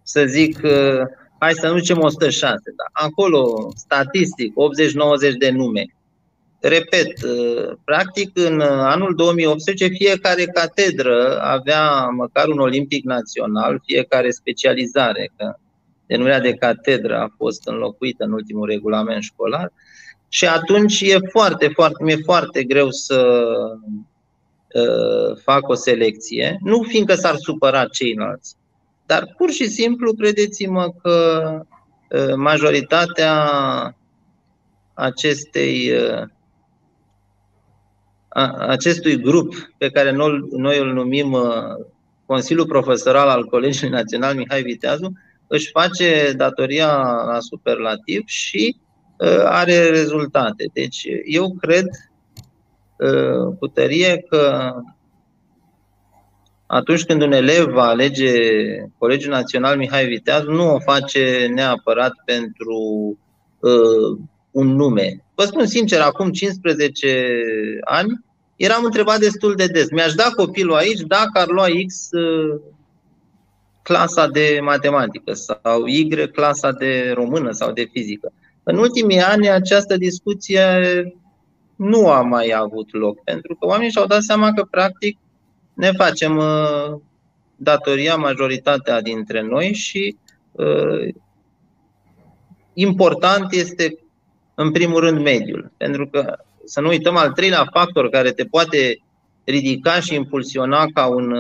să 0.04 0.26
zic, 0.26 0.60
uh, 0.64 1.02
hai 1.40 1.54
să 1.54 1.68
nu 1.68 1.78
zicem 1.78 2.00
106, 2.00 2.54
dar 2.78 2.90
acolo, 2.92 3.72
statistic, 3.76 4.54
80-90 4.54 5.38
de 5.38 5.50
nume. 5.50 5.86
Repet, 6.60 7.24
uh, 7.24 7.74
practic 7.84 8.32
în 8.34 8.60
anul 8.62 9.16
2018 9.16 9.88
fiecare 9.88 10.46
catedră 10.46 11.42
avea 11.42 12.08
măcar 12.08 12.48
un 12.48 12.60
olimpic 12.60 13.04
național, 13.04 13.82
fiecare 13.86 14.32
specializare, 14.32 15.32
că 15.38 15.56
denumirea 16.08 16.40
de 16.40 16.54
catedră 16.54 17.18
a 17.18 17.34
fost 17.38 17.68
înlocuită 17.68 18.24
în 18.24 18.32
ultimul 18.32 18.68
regulament 18.68 19.24
școlar. 19.24 19.72
Și 20.30 20.48
atunci 20.48 21.02
e 21.02 21.18
foarte, 21.32 21.68
foarte, 21.68 22.04
mi-e 22.04 22.18
foarte 22.24 22.64
greu 22.64 22.90
să 22.90 23.48
uh, 24.74 25.38
fac 25.44 25.68
o 25.68 25.74
selecție, 25.74 26.58
nu 26.62 26.82
fiindcă 26.82 27.14
s-ar 27.14 27.36
supăra 27.36 27.86
ceilalți, 27.86 28.56
dar 29.06 29.34
pur 29.38 29.50
și 29.50 29.70
simplu 29.70 30.14
credeți-mă 30.14 30.94
că 31.02 31.42
uh, 32.10 32.36
majoritatea 32.36 33.50
acestei 34.94 35.92
uh, 35.92 36.28
acestui 38.68 39.22
grup 39.22 39.54
pe 39.78 39.90
care 39.90 40.12
noi, 40.12 40.48
noi 40.52 40.80
îl 40.80 40.94
numim 40.94 41.32
uh, 41.32 41.86
Consiliul 42.26 42.66
Profesoral 42.66 43.30
al 43.30 43.46
Colegiului 43.46 43.96
Național 43.96 44.36
Mihai 44.36 44.62
Viteazu 44.62 45.14
își 45.48 45.70
face 45.72 46.34
datoria 46.36 46.88
la 47.26 47.38
superlativ 47.40 48.24
și 48.26 48.78
uh, 49.18 49.44
are 49.44 49.90
rezultate. 49.90 50.70
Deci 50.74 51.08
eu 51.26 51.56
cred 51.60 51.86
uh, 52.98 53.56
cu 53.60 53.68
tărie 53.68 54.26
că 54.30 54.74
atunci 56.68 57.04
când 57.04 57.22
un 57.22 57.32
elev 57.32 57.66
va 57.66 57.88
alege 57.88 58.32
Colegiul 58.98 59.34
Național 59.34 59.78
Mihai 59.78 60.06
Viteazu, 60.06 60.52
nu 60.52 60.74
o 60.74 60.80
face 60.80 61.52
neapărat 61.54 62.14
pentru 62.26 62.80
uh, 63.60 64.18
un 64.52 64.68
nume. 64.68 65.24
Vă 65.36 65.44
spun 65.44 65.66
sincer, 65.66 66.02
acum 66.02 66.32
15 66.32 67.80
ani 67.84 68.24
eram 68.56 68.84
întrebat 68.84 69.20
destul 69.20 69.56
de 69.56 69.66
des. 69.66 69.90
Mi-aș 69.90 70.14
da 70.14 70.30
copilul 70.36 70.76
aici 70.76 71.00
dacă 71.00 71.32
ar 71.34 71.48
lua 71.48 71.66
X 71.88 72.10
uh, 72.12 72.60
clasa 73.82 74.28
de 74.28 74.60
matematică 74.62 75.34
sau 75.34 75.86
Y 75.86 76.28
clasa 76.32 76.72
de 76.72 77.12
română 77.14 77.52
sau 77.52 77.72
de 77.72 77.88
fizică. 77.92 78.34
În 78.64 78.78
ultimii 78.78 79.20
ani 79.20 79.50
această 79.50 79.98
discuție 79.98 80.64
nu 81.76 82.10
a 82.10 82.22
mai 82.22 82.54
avut 82.56 82.94
loc, 82.94 83.24
pentru 83.24 83.56
că 83.56 83.66
oamenii 83.66 83.92
și-au 83.92 84.06
dat 84.06 84.22
seama 84.22 84.54
că 84.54 84.68
practic 84.72 85.18
ne 85.76 85.92
facem 85.92 86.38
uh, 86.38 87.00
datoria 87.56 88.16
majoritatea 88.16 89.02
dintre 89.02 89.42
noi 89.42 89.74
și 89.74 90.18
uh, 90.52 91.14
important 92.74 93.54
este 93.54 93.98
în 94.56 94.72
primul 94.72 95.00
rând 95.00 95.22
mediul. 95.22 95.72
Pentru 95.78 96.08
că 96.08 96.38
să 96.66 96.82
nu 96.82 96.88
uităm 96.88 97.16
al 97.18 97.32
treilea 97.32 97.68
factor 97.72 98.10
care 98.10 98.32
te 98.32 98.44
poate 98.44 99.00
ridica 99.44 100.00
și 100.00 100.16
impulsiona 100.16 100.86
ca, 100.94 101.06
un, 101.06 101.36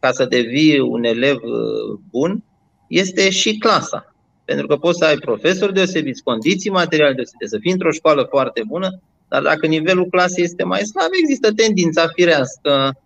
ca 0.00 0.12
să 0.12 0.24
devii 0.24 0.78
un 0.80 1.04
elev 1.04 1.36
uh, 1.36 1.98
bun, 2.10 2.44
este 2.88 3.30
și 3.30 3.58
clasa. 3.58 4.14
Pentru 4.44 4.66
că 4.66 4.76
poți 4.76 4.98
să 4.98 5.04
ai 5.04 5.16
profesori 5.16 5.72
deosebiți, 5.72 6.22
condiții 6.22 6.70
materiale 6.70 7.12
deosebite, 7.12 7.46
să 7.46 7.58
fii 7.60 7.72
într-o 7.72 7.90
școală 7.90 8.26
foarte 8.30 8.62
bună, 8.66 9.00
dar 9.28 9.42
dacă 9.42 9.66
nivelul 9.66 10.06
clasei 10.06 10.44
este 10.44 10.64
mai 10.64 10.80
slab, 10.80 11.10
există 11.22 11.52
tendința 11.52 12.06
firească 12.14 12.96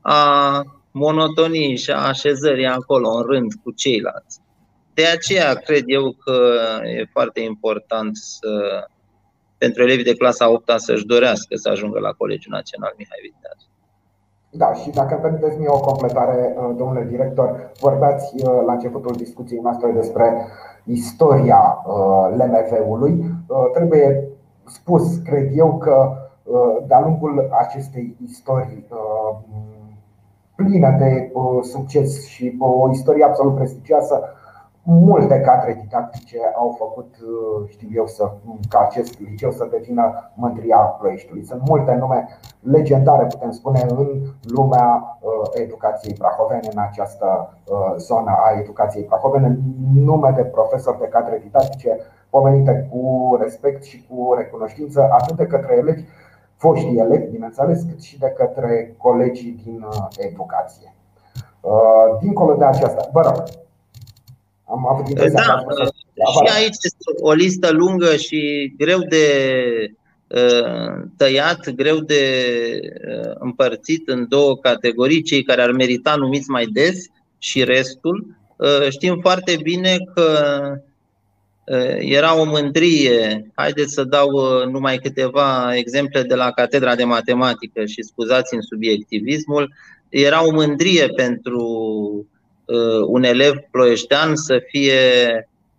a 0.00 0.62
monotoniei 0.90 1.76
și 1.76 1.90
a 1.90 2.06
așezării 2.06 2.66
acolo 2.66 3.08
în 3.08 3.22
rând 3.22 3.52
cu 3.62 3.70
ceilalți. 3.70 4.40
De 4.94 5.06
aceea 5.06 5.54
cred 5.54 5.82
eu 5.86 6.14
că 6.24 6.38
e 6.84 7.04
foarte 7.12 7.40
important 7.40 8.16
să, 8.16 8.50
pentru 9.58 9.82
elevii 9.82 10.04
de 10.04 10.14
clasa 10.14 10.50
8 10.50 10.72
să-și 10.76 11.06
dorească 11.06 11.56
să 11.56 11.68
ajungă 11.68 11.98
la 11.98 12.12
Colegiul 12.12 12.52
Național 12.52 12.94
Mihai 12.96 13.18
Viteaz. 13.22 13.68
Da, 14.50 14.74
și 14.74 14.90
dacă 14.90 15.12
îmi 15.14 15.22
permiteți 15.22 15.58
mie 15.58 15.68
o 15.68 15.80
completare, 15.80 16.54
uh, 16.56 16.74
domnule 16.76 17.06
director, 17.10 17.72
vorbeați 17.80 18.34
uh, 18.34 18.62
la 18.66 18.72
începutul 18.72 19.14
discuției 19.16 19.60
noastre 19.60 19.90
despre 19.90 20.46
istoria 20.84 21.84
uh, 21.86 22.34
LMV-ului. 22.36 23.24
Trebuie 23.72 24.28
spus, 24.66 25.16
cred 25.16 25.50
eu, 25.56 25.78
că 25.78 26.12
de-a 26.86 27.00
lungul 27.00 27.48
acestei 27.58 28.16
istorii 28.24 28.86
plină 30.62 30.96
de 30.98 31.32
succes 31.62 32.26
și 32.26 32.56
o 32.58 32.90
istorie 32.90 33.24
absolut 33.24 33.54
prestigioasă, 33.54 34.22
multe 34.82 35.40
cadre 35.40 35.78
didactice 35.82 36.38
au 36.56 36.74
făcut, 36.78 37.16
uh, 37.22 37.68
știu 37.68 37.88
eu, 37.94 38.06
să, 38.06 38.32
ca 38.68 38.78
acest 38.80 39.20
liceu 39.20 39.50
să 39.50 39.68
devină 39.70 40.32
mândria 40.34 40.76
Ploieștiului. 40.76 41.44
Sunt 41.44 41.68
multe 41.68 41.94
nume 41.94 42.26
legendare, 42.60 43.26
putem 43.26 43.50
spune, 43.50 43.86
în 43.88 44.06
lumea 44.42 45.18
uh, 45.20 45.60
educației 45.62 46.14
prahovene, 46.18 46.68
în 46.72 46.78
această 46.78 47.54
uh, 47.64 47.94
zonă 47.96 48.30
a 48.30 48.58
educației 48.60 49.04
prahovene, 49.04 49.58
nume 49.94 50.32
de 50.36 50.44
profesori 50.44 50.98
de 50.98 51.08
cadre 51.08 51.40
didactice 51.42 51.98
pomenite 52.30 52.88
cu 52.90 53.36
respect 53.40 53.82
și 53.82 54.06
cu 54.08 54.34
recunoștință, 54.36 55.08
atât 55.10 55.36
de 55.36 55.46
către 55.46 55.76
elevi, 55.76 56.02
foști 56.58 56.96
elevi, 56.96 57.30
bineînțeles, 57.30 57.82
cât 57.88 58.02
și 58.02 58.18
de 58.18 58.34
către 58.36 58.94
colegii 58.96 59.60
din 59.64 59.86
educație. 60.16 60.94
Dincolo 62.20 62.54
de 62.54 62.64
aceasta, 62.64 63.08
vă 63.12 63.20
rog. 63.20 63.42
Am 64.64 64.86
avut 64.88 65.08
impresia 65.08 65.42
da, 65.46 65.64
că 65.74 65.88
și 66.30 66.52
aici 66.56 66.76
este 66.82 67.04
o 67.20 67.32
listă 67.32 67.70
lungă 67.70 68.16
și 68.16 68.72
greu 68.76 68.98
de 68.98 69.26
uh, 70.26 71.04
tăiat, 71.16 71.70
greu 71.70 71.96
de 71.96 72.22
uh, 72.82 73.34
împărțit 73.38 74.08
în 74.08 74.26
două 74.28 74.56
categorii, 74.56 75.22
cei 75.22 75.42
care 75.42 75.62
ar 75.62 75.70
merita 75.70 76.14
numiți 76.14 76.50
mai 76.50 76.64
des 76.64 76.96
și 77.38 77.64
restul. 77.64 78.36
Uh, 78.56 78.88
știm 78.88 79.18
foarte 79.20 79.58
bine 79.62 79.96
că 80.14 80.30
era 81.98 82.40
o 82.40 82.44
mândrie. 82.44 83.50
Haideți 83.54 83.92
să 83.92 84.04
dau 84.04 84.30
numai 84.70 84.96
câteva 84.96 85.76
exemple 85.76 86.22
de 86.22 86.34
la 86.34 86.50
Catedra 86.50 86.94
de 86.94 87.04
Matematică 87.04 87.84
și 87.84 88.02
scuzați 88.02 88.54
în 88.54 88.60
subiectivismul. 88.60 89.74
Era 90.08 90.46
o 90.46 90.50
mândrie 90.50 91.06
pentru 91.06 91.66
Uh, 92.68 93.06
un 93.06 93.22
elev 93.22 93.56
ploieștean 93.70 94.36
să 94.36 94.62
fie 94.66 95.00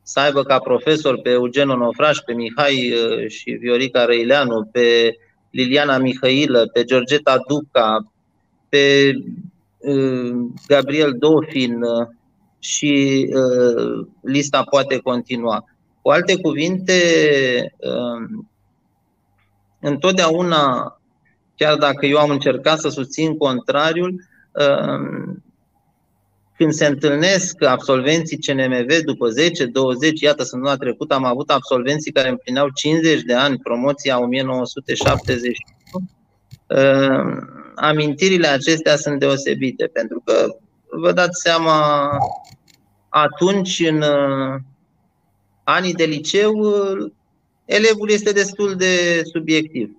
să 0.01 0.19
aibă 0.19 0.43
ca 0.43 0.59
profesor 0.59 1.21
pe 1.21 1.29
Eugen 1.29 1.69
Onofraș, 1.69 2.17
pe 2.17 2.33
Mihai 2.33 2.93
uh, 2.93 3.27
și 3.27 3.51
Viorica 3.51 4.05
Răileanu, 4.05 4.69
pe 4.71 5.15
Liliana 5.51 5.97
Mihailă, 5.97 6.69
pe 6.73 6.83
Georgeta 6.83 7.37
Duca, 7.47 8.11
pe 8.69 9.13
uh, 9.77 10.31
Gabriel 10.67 11.15
Dofin 11.19 11.79
și 12.59 13.25
lista 14.21 14.63
poate 14.63 14.97
continua. 14.97 15.65
Cu 16.01 16.09
alte 16.09 16.35
cuvinte, 16.35 16.93
întotdeauna, 19.79 20.93
chiar 21.55 21.75
dacă 21.75 22.05
eu 22.05 22.17
am 22.17 22.29
încercat 22.29 22.79
să 22.79 22.89
susțin 22.89 23.37
contrariul, 23.37 24.23
când 26.59 26.73
se 26.73 26.85
întâlnesc 26.85 27.63
absolvenții 27.63 28.37
CNMV 28.37 28.97
după 29.05 29.29
10, 29.29 29.65
20, 29.65 30.21
iată, 30.21 30.43
săptămâna 30.43 30.75
trecută 30.75 31.13
am 31.13 31.23
avut 31.23 31.49
absolvenții 31.49 32.11
care 32.11 32.29
împlineau 32.29 32.69
50 32.69 33.21
de 33.21 33.33
ani, 33.33 33.57
promoția 33.57 34.19
1970. 34.19 35.57
Uh, 36.67 36.77
amintirile 37.75 38.47
acestea 38.47 38.95
sunt 38.95 39.19
deosebite, 39.19 39.85
pentru 39.85 40.21
că 40.25 40.55
vă 40.89 41.11
dați 41.11 41.41
seama, 41.41 42.09
atunci, 43.09 43.83
în 43.89 44.01
uh, 44.01 44.59
anii 45.73 45.93
de 45.93 46.03
liceu, 46.03 46.53
uh, 46.53 47.11
elevul 47.65 48.09
este 48.09 48.31
destul 48.31 48.75
de 48.75 49.21
subiectiv. 49.33 49.91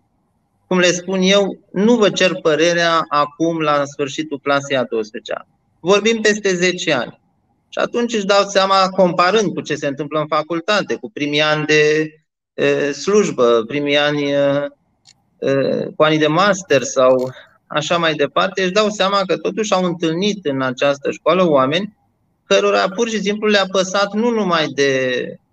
Cum 0.67 0.79
le 0.79 0.91
spun 0.91 1.21
eu, 1.23 1.59
nu 1.73 1.97
vă 1.97 2.11
cer 2.11 2.35
părerea 2.35 3.05
acum 3.09 3.61
la 3.61 3.85
sfârșitul 3.85 4.41
clasei 4.41 4.77
a 4.77 4.85
12 4.85 5.33
-a. 5.33 5.47
Vorbim 5.81 6.21
peste 6.21 6.55
10 6.55 6.93
ani. 6.93 7.21
Și 7.69 7.79
atunci 7.79 8.15
își 8.15 8.27
dau 8.27 8.45
seama, 8.45 8.89
comparând 8.89 9.55
cu 9.55 9.61
ce 9.61 9.75
se 9.75 9.87
întâmplă 9.87 10.21
în 10.21 10.27
facultate, 10.27 10.95
cu 10.95 11.11
primii 11.11 11.41
ani 11.41 11.67
de 11.67 12.13
e, 12.55 12.93
slujbă, 12.93 13.65
primii 13.67 13.97
ani 13.97 14.31
e, 14.31 14.69
cu 15.97 16.03
anii 16.03 16.19
de 16.19 16.27
master 16.27 16.83
sau 16.83 17.33
așa 17.67 17.97
mai 17.97 18.15
departe, 18.15 18.63
își 18.63 18.73
dau 18.73 18.89
seama 18.89 19.23
că 19.27 19.37
totuși 19.37 19.73
au 19.73 19.85
întâlnit 19.85 20.45
în 20.45 20.63
această 20.63 21.11
școală 21.11 21.49
oameni 21.49 21.97
cărora 22.45 22.89
pur 22.89 23.09
și 23.09 23.21
simplu 23.21 23.49
le-a 23.49 23.67
păsat 23.71 24.13
nu 24.13 24.31
numai 24.31 24.67
de 24.67 25.23
uh, 25.29 25.50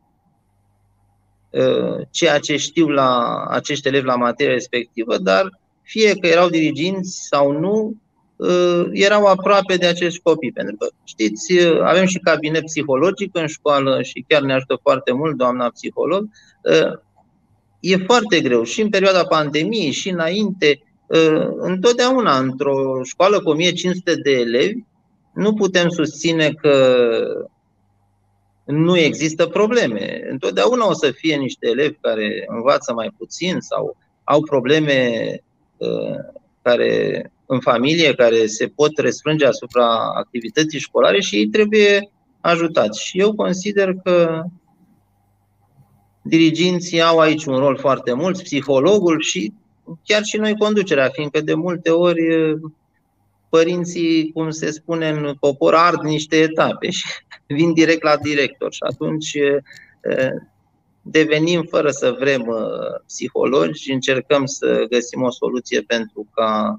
ceea 2.12 2.40
ce 2.40 2.58
știu 2.58 2.88
la 2.88 3.44
acești 3.50 3.88
elevi 3.88 4.06
la 4.06 4.16
materia 4.16 4.54
respectivă, 4.54 5.18
dar 5.18 5.60
fie 5.82 6.16
că 6.16 6.28
erau 6.28 6.50
diriginți 6.50 7.28
sau 7.28 7.52
nu, 7.52 7.96
uh, 8.36 8.86
erau 8.92 9.26
aproape 9.26 9.76
de 9.76 9.86
acești 9.86 10.20
copii. 10.20 10.52
Pentru 10.52 10.76
că, 10.76 10.88
știți, 11.04 11.54
uh, 11.54 11.82
avem 11.82 12.06
și 12.06 12.20
cabinet 12.20 12.64
psihologic 12.64 13.38
în 13.38 13.48
școală 13.48 14.02
și 14.02 14.26
chiar 14.28 14.42
ne 14.42 14.54
ajută 14.54 14.80
foarte 14.82 15.12
mult 15.12 15.38
doamna 15.38 15.70
psiholog. 15.70 16.30
E 17.80 17.98
foarte 17.98 18.42
greu 18.42 18.64
și 18.64 18.82
în 18.82 18.90
perioada 18.90 19.26
pandemiei 19.26 19.92
și 19.92 20.10
înainte, 20.10 20.82
întotdeauna 21.58 22.38
într-o 22.38 23.04
școală 23.04 23.40
cu 23.40 23.50
1500 23.50 24.16
de 24.16 24.32
elevi, 24.32 24.80
nu 25.34 25.54
putem 25.54 25.90
susține 25.90 26.52
că 26.52 27.08
nu 28.68 28.98
există 28.98 29.46
probleme. 29.46 30.28
Întotdeauna 30.30 30.88
o 30.88 30.94
să 30.94 31.12
fie 31.12 31.36
niște 31.36 31.68
elevi 31.68 31.98
care 32.02 32.46
învață 32.48 32.94
mai 32.94 33.14
puțin 33.18 33.60
sau 33.60 33.98
au 34.24 34.44
probleme 34.44 35.24
uh, 35.78 36.16
care 36.62 37.32
în 37.46 37.60
familie 37.60 38.14
care 38.14 38.46
se 38.46 38.68
pot 38.68 38.98
restrânge 38.98 39.46
asupra 39.46 40.12
activității 40.16 40.80
școlare 40.80 41.22
și 41.22 41.36
ei 41.36 41.48
trebuie 41.48 42.12
ajutați. 42.42 43.04
Și 43.04 43.20
eu 43.20 43.36
consider 43.36 43.94
că 44.04 44.44
diriginții 46.22 47.02
au 47.02 47.20
aici 47.20 47.46
un 47.46 47.58
rol 47.58 47.78
foarte 47.78 48.14
mult, 48.14 48.42
psihologul 48.42 49.22
și 49.22 49.54
chiar 50.04 50.24
și 50.24 50.38
noi 50.38 50.58
conducerea, 50.58 51.10
fiindcă 51.10 51.42
de 51.42 51.54
multe 51.54 51.90
ori 51.90 52.22
părinții, 53.50 54.32
cum 54.32 54.50
se 54.50 54.72
spune 54.72 55.10
în 55.10 55.36
popor, 55.40 55.74
ard 55.76 56.02
niște 56.02 56.38
etape 56.38 56.90
și 56.90 57.06
vin 57.58 57.74
direct 57.74 58.04
la 58.04 58.18
director 58.18 58.74
și 58.74 58.84
atunci 58.90 59.38
devenim 61.02 61.64
fără 61.70 61.90
să 61.90 62.16
vrem 62.20 62.46
psihologi 63.06 63.82
și 63.82 63.92
încercăm 63.92 64.46
să 64.46 64.86
găsim 64.90 65.22
o 65.22 65.32
soluție 65.32 65.82
pentru 65.82 66.28
ca 66.34 66.78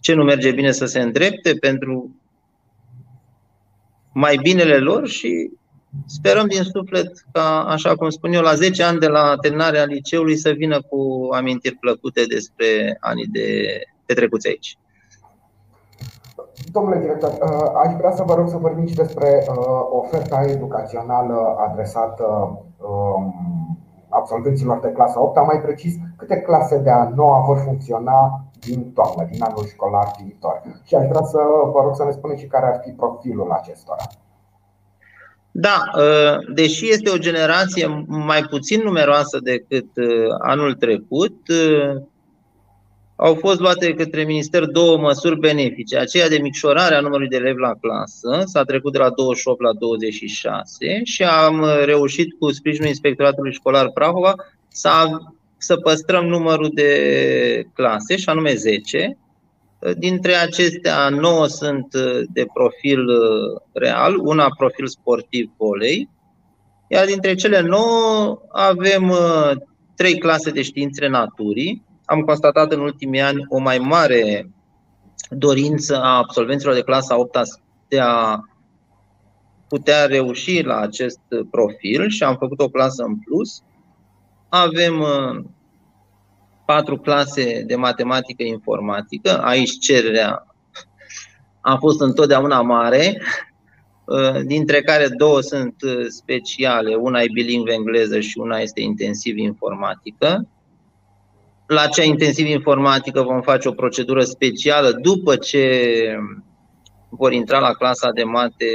ce 0.00 0.14
nu 0.14 0.24
merge 0.24 0.50
bine 0.50 0.72
să 0.72 0.86
se 0.86 1.00
îndrepte, 1.00 1.54
pentru 1.54 2.16
mai 4.12 4.36
binele 4.42 4.78
lor 4.78 5.08
și 5.08 5.50
sperăm 6.06 6.46
din 6.46 6.62
suflet 6.62 7.24
ca, 7.32 7.64
așa 7.64 7.94
cum 7.94 8.10
spun 8.10 8.32
eu, 8.32 8.42
la 8.42 8.54
10 8.54 8.82
ani 8.82 8.98
de 8.98 9.06
la 9.06 9.36
terminarea 9.40 9.84
liceului 9.84 10.36
să 10.36 10.50
vină 10.50 10.82
cu 10.82 11.28
amintiri 11.32 11.74
plăcute 11.74 12.24
despre 12.24 12.96
anii 13.00 13.26
de 13.26 13.80
petrecuți 14.06 14.48
aici. 14.48 14.76
Domnule 16.72 17.00
director, 17.00 17.30
uh, 17.30 17.70
aș 17.84 17.94
vrea 17.96 18.10
să 18.10 18.22
vă 18.26 18.34
rog 18.34 18.48
să 18.48 18.56
vorbim 18.56 18.86
și 18.86 18.94
despre 18.94 19.46
uh, 19.48 19.56
oferta 19.90 20.44
educațională 20.48 21.54
adresată 21.68 22.24
um, 22.76 23.34
absolvenților 24.08 24.80
de 24.80 24.88
clasa 24.88 25.20
8, 25.22 25.46
mai 25.46 25.60
precis 25.60 25.94
câte 26.16 26.36
clase 26.36 26.78
de 26.78 26.90
a 26.90 27.08
noua 27.08 27.44
vor 27.46 27.58
funcționa 27.58 28.44
din 28.60 28.92
toamnă, 28.92 29.28
din 29.30 29.42
anul 29.42 29.66
școlar 29.66 30.10
viitor. 30.20 30.62
Și 30.84 30.94
aș 30.94 31.06
vrea 31.06 31.22
să 31.22 31.38
vă 31.72 31.80
rog 31.82 31.94
să 31.96 32.04
ne 32.04 32.10
spuneți 32.10 32.40
și 32.40 32.46
care 32.46 32.66
ar 32.66 32.80
fi 32.84 32.90
profilul 32.90 33.50
acestora. 33.50 34.06
Da, 35.50 35.82
uh, 35.96 36.54
deși 36.54 36.90
este 36.90 37.10
o 37.10 37.18
generație 37.18 38.04
mai 38.06 38.42
puțin 38.42 38.80
numeroasă 38.84 39.38
decât 39.42 39.88
anul 40.38 40.74
trecut, 40.74 41.36
au 43.16 43.34
fost 43.34 43.60
luate 43.60 43.94
către 43.94 44.24
minister 44.24 44.64
două 44.64 44.98
măsuri 44.98 45.38
benefice. 45.38 45.98
Aceea 45.98 46.28
de 46.28 46.38
micșorare 46.38 46.94
a 46.94 47.00
numărului 47.00 47.28
de 47.28 47.36
elevi 47.36 47.60
la 47.60 47.74
clasă, 47.80 48.42
s-a 48.44 48.62
trecut 48.62 48.92
de 48.92 48.98
la 48.98 49.10
28 49.10 49.60
la 49.60 49.72
26 49.72 51.00
și 51.04 51.22
am 51.22 51.64
reușit 51.84 52.38
cu 52.38 52.52
sprijinul 52.52 52.88
Inspectoratului 52.88 53.52
Școlar 53.52 53.90
Prahova 53.90 54.34
să, 54.68 54.90
să 55.56 55.76
păstrăm 55.76 56.26
numărul 56.26 56.70
de 56.74 57.66
clase, 57.74 58.16
și 58.16 58.28
anume 58.28 58.54
10. 58.54 59.18
Dintre 59.96 60.34
acestea, 60.34 61.08
9 61.08 61.46
sunt 61.46 61.96
de 62.32 62.46
profil 62.52 63.06
real, 63.72 64.16
una 64.18 64.46
profil 64.58 64.86
sportiv 64.86 65.50
volei, 65.56 66.08
iar 66.88 67.06
dintre 67.06 67.34
cele 67.34 67.60
9 67.60 68.38
avem 68.52 69.12
trei 69.96 70.18
clase 70.18 70.50
de 70.50 70.62
științe 70.62 71.06
naturii, 71.06 71.82
am 72.04 72.20
constatat 72.20 72.72
în 72.72 72.80
ultimii 72.80 73.20
ani 73.20 73.44
o 73.48 73.58
mai 73.58 73.78
mare 73.78 74.50
dorință 75.30 76.02
a 76.02 76.16
absolvenților 76.16 76.74
de 76.74 76.82
clasa 76.82 77.18
8 77.18 77.38
de 77.88 78.00
a 78.00 78.40
putea 79.68 80.06
reuși 80.06 80.62
la 80.62 80.76
acest 80.76 81.20
profil 81.50 82.08
și 82.08 82.22
am 82.22 82.36
făcut 82.36 82.60
o 82.60 82.68
clasă 82.68 83.02
în 83.02 83.18
plus. 83.18 83.62
Avem 84.48 85.00
uh, 85.00 85.44
patru 86.66 86.98
clase 86.98 87.62
de 87.66 87.74
matematică 87.74 88.42
informatică. 88.42 89.42
Aici 89.42 89.78
cererea 89.78 90.46
a 91.60 91.76
fost 91.76 92.00
întotdeauna 92.00 92.60
mare, 92.60 93.22
uh, 94.04 94.40
dintre 94.44 94.82
care 94.82 95.08
două 95.08 95.40
sunt 95.40 95.82
uh, 95.82 96.06
speciale, 96.08 96.94
una 96.94 97.20
e 97.20 97.26
bilingvă 97.32 97.72
engleză 97.72 98.20
și 98.20 98.38
una 98.38 98.58
este 98.58 98.80
intensiv 98.80 99.36
informatică. 99.36 100.48
La 101.66 101.86
cea 101.86 102.02
intensiv 102.02 102.46
informatică 102.46 103.22
vom 103.22 103.40
face 103.42 103.68
o 103.68 103.72
procedură 103.72 104.22
specială 104.22 104.90
după 104.92 105.36
ce 105.36 106.16
vor 107.08 107.32
intra 107.32 107.58
la 107.58 107.72
clasa 107.72 108.10
de 108.10 108.22
mate, 108.22 108.66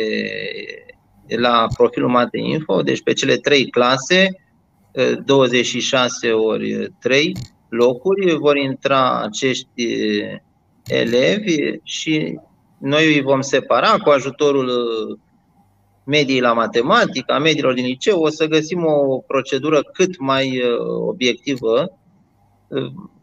la 1.27 1.67
profilul 1.77 2.09
Mate 2.09 2.37
Info, 2.37 2.81
deci 2.81 3.03
pe 3.03 3.13
cele 3.13 3.35
trei 3.35 3.69
clase, 3.69 4.29
26 5.25 6.31
ori 6.31 6.91
3 6.99 7.35
locuri, 7.69 8.35
vor 8.35 8.55
intra 8.57 9.21
acești 9.21 9.85
elevi 10.87 11.79
și 11.83 12.39
noi 12.79 13.05
îi 13.05 13.21
vom 13.21 13.41
separa 13.41 13.97
cu 13.97 14.09
ajutorul 14.09 14.69
mediei 16.05 16.39
la 16.39 16.53
matematică, 16.53 17.33
a 17.33 17.39
mediilor 17.39 17.73
din 17.73 17.85
liceu, 17.85 18.21
o 18.21 18.29
să 18.29 18.45
găsim 18.45 18.85
o 18.85 19.17
procedură 19.17 19.81
cât 19.81 20.19
mai 20.19 20.61
obiectivă 21.07 21.99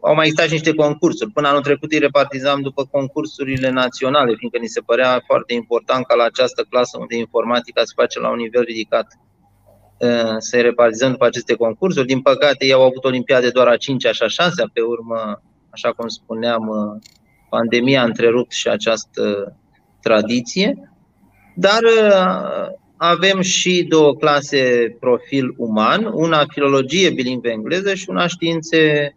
au 0.01 0.15
mai 0.15 0.25
existat 0.25 0.45
și 0.45 0.53
niște 0.53 0.73
concursuri. 0.73 1.31
Până 1.31 1.47
anul 1.47 1.61
trecut 1.61 1.91
îi 1.91 1.99
repartizam 1.99 2.61
după 2.61 2.85
concursurile 2.85 3.69
naționale, 3.69 4.35
fiindcă 4.35 4.59
ni 4.59 4.67
se 4.67 4.81
părea 4.81 5.23
foarte 5.25 5.53
important 5.53 6.05
ca 6.05 6.15
la 6.15 6.23
această 6.23 6.65
clasă 6.69 6.97
unde 6.99 7.15
informatica 7.15 7.81
se 7.83 7.93
face 7.95 8.19
la 8.19 8.29
un 8.29 8.37
nivel 8.37 8.63
ridicat 8.63 9.07
uh, 9.97 10.35
să 10.37 10.61
repartizăm 10.61 11.11
după 11.11 11.25
aceste 11.25 11.53
concursuri. 11.53 12.07
Din 12.07 12.21
păcate, 12.21 12.65
ei 12.65 12.73
au 12.73 12.83
avut 12.83 13.03
olimpiade 13.03 13.49
doar 13.49 13.67
a 13.67 13.77
5 13.77 14.05
și 14.05 14.23
a 14.23 14.27
6 14.27 14.63
pe 14.73 14.81
urmă, 14.81 15.41
așa 15.69 15.91
cum 15.91 16.07
spuneam, 16.07 16.67
uh, 16.67 17.01
pandemia 17.49 18.01
a 18.01 18.05
întrerupt 18.05 18.51
și 18.51 18.67
această 18.67 19.55
tradiție. 20.01 20.91
Dar 21.55 21.81
uh, 21.83 22.75
avem 22.97 23.41
și 23.41 23.85
două 23.89 24.15
clase 24.15 24.95
profil 24.99 25.53
uman, 25.57 26.05
una 26.13 26.45
filologie 26.47 27.09
bilingvă 27.09 27.49
engleză 27.49 27.93
și 27.93 28.09
una 28.09 28.27
științe 28.27 29.11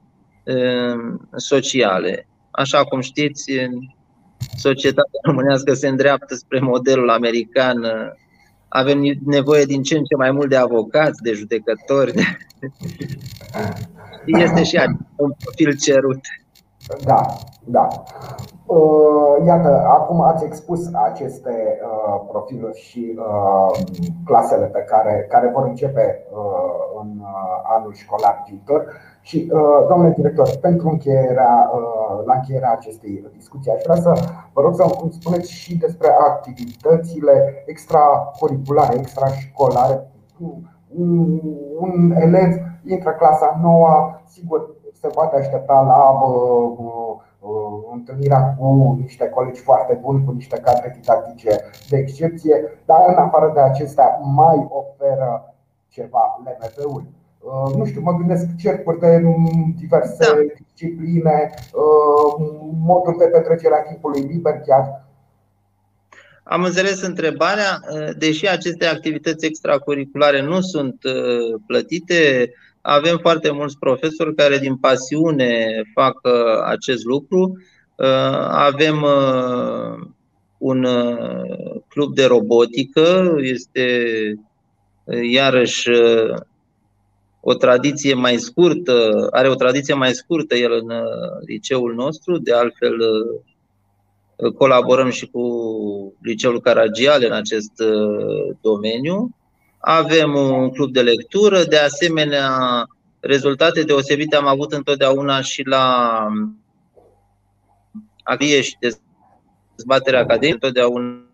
sociale. 1.36 2.26
Așa 2.50 2.84
cum 2.84 3.00
știți, 3.00 3.52
societatea 4.56 5.20
românească 5.22 5.72
se 5.72 5.88
îndreaptă 5.88 6.34
spre 6.34 6.60
modelul 6.60 7.10
american. 7.10 7.86
Avem 8.68 9.00
nevoie 9.24 9.64
din 9.64 9.82
ce 9.82 9.96
în 9.96 10.04
ce 10.04 10.16
mai 10.16 10.30
mult 10.30 10.48
de 10.48 10.56
avocați, 10.56 11.22
de 11.22 11.32
judecători. 11.32 12.12
Este 14.26 14.62
și 14.62 14.78
un 15.16 15.32
profil 15.42 15.76
cerut. 15.76 16.20
Da, 17.04 17.20
da. 17.64 17.88
Uh, 18.66 19.46
iată, 19.46 19.84
acum 19.86 20.20
ați 20.20 20.44
expus 20.44 20.80
aceste 20.94 21.78
uh, 21.82 22.20
profiluri 22.28 22.78
și 22.78 23.18
uh, 23.18 23.78
clasele 24.24 24.66
pe 24.66 24.78
care, 24.78 25.26
care 25.28 25.50
vor 25.54 25.64
începe 25.66 26.24
în 26.32 26.59
anul 27.76 27.92
școlar 27.92 28.44
viitor. 28.48 28.86
Și, 29.20 29.52
domnule 29.88 30.12
director, 30.16 30.48
pentru 30.60 30.88
încheierea, 30.88 31.70
la 32.24 32.34
încheierea 32.34 32.72
acestei 32.72 33.30
discuții, 33.32 33.72
aș 33.72 33.82
vrea 33.82 33.96
să 33.96 34.12
vă 34.52 34.60
rog 34.60 34.74
să 34.74 34.84
îmi 35.02 35.12
spuneți 35.12 35.52
și 35.52 35.78
despre 35.78 36.08
activitățile 36.08 37.64
extracurriculare, 37.66 38.98
extrașcolare. 38.98 40.10
Un 41.78 42.14
elev 42.18 42.54
intră 42.84 43.10
clasa 43.10 43.58
nouă, 43.62 44.20
sigur, 44.24 44.74
se 44.92 45.08
poate 45.08 45.36
aștepta 45.36 45.80
la 45.80 46.20
întâlnirea 47.92 48.54
cu 48.58 48.96
niște 49.00 49.28
colegi 49.28 49.60
foarte 49.60 49.98
buni, 50.02 50.24
cu 50.24 50.32
niște 50.32 50.58
cadre 50.58 50.96
didactice 51.00 51.50
de 51.88 51.96
excepție, 51.96 52.82
dar 52.86 53.04
în 53.06 53.14
afară 53.14 53.50
de 53.54 53.60
acestea 53.60 54.18
mai 54.22 54.68
oferă 54.70 55.54
ceva 55.88 56.40
LMP-ul. 56.44 57.04
Uh, 57.40 57.74
nu 57.76 57.86
știu, 57.86 58.00
mă 58.00 58.16
gândesc 58.16 58.46
cercuri 58.58 58.98
de 58.98 59.22
diverse 59.76 60.24
da. 60.24 60.62
discipline, 60.74 61.50
uh, 61.72 62.46
moduri 62.74 63.18
de 63.18 63.24
petrecere 63.24 63.74
a 63.74 63.88
timpului 63.88 64.20
liber 64.20 64.60
chiar. 64.66 65.08
Am 66.42 66.62
înțeles 66.62 67.02
întrebarea, 67.02 67.80
uh, 67.90 68.10
deși 68.18 68.48
aceste 68.48 68.86
activități 68.86 69.46
extracurriculare 69.46 70.42
nu 70.42 70.60
sunt 70.60 71.00
plătite, 71.66 72.50
avem 72.80 73.18
foarte 73.18 73.50
mulți 73.50 73.78
profesori 73.78 74.34
care 74.34 74.58
din 74.58 74.76
pasiune 74.76 75.82
fac 75.94 76.20
acest 76.64 77.04
lucru. 77.04 77.56
Uh, 78.00 78.46
avem 78.50 79.02
uh, 79.02 80.06
un 80.58 80.84
uh, 80.84 81.80
club 81.88 82.14
de 82.14 82.24
robotică, 82.24 83.36
este 83.40 83.94
iarăși 85.32 85.90
o 87.40 87.54
tradiție 87.54 88.14
mai 88.14 88.36
scurtă, 88.36 89.28
are 89.30 89.48
o 89.48 89.54
tradiție 89.54 89.94
mai 89.94 90.12
scurtă 90.12 90.54
el 90.54 90.72
în 90.72 90.92
liceul 91.46 91.94
nostru, 91.94 92.38
de 92.38 92.54
altfel 92.54 92.96
colaborăm 94.56 95.10
și 95.10 95.26
cu 95.26 95.42
liceul 96.22 96.60
Caragiale 96.60 97.26
în 97.26 97.32
acest 97.32 97.72
domeniu. 98.60 99.36
Avem 99.78 100.34
un 100.34 100.70
club 100.70 100.92
de 100.92 101.02
lectură, 101.02 101.62
de 101.64 101.76
asemenea, 101.76 102.86
rezultate 103.20 103.82
deosebite 103.82 104.36
am 104.36 104.46
avut 104.46 104.72
întotdeauna 104.72 105.40
și 105.40 105.62
la 105.62 106.26
avie 108.22 108.60
și 108.60 108.76
dezbatere 109.76 110.18
academică, 110.18 110.66
întotdeauna 110.66 111.24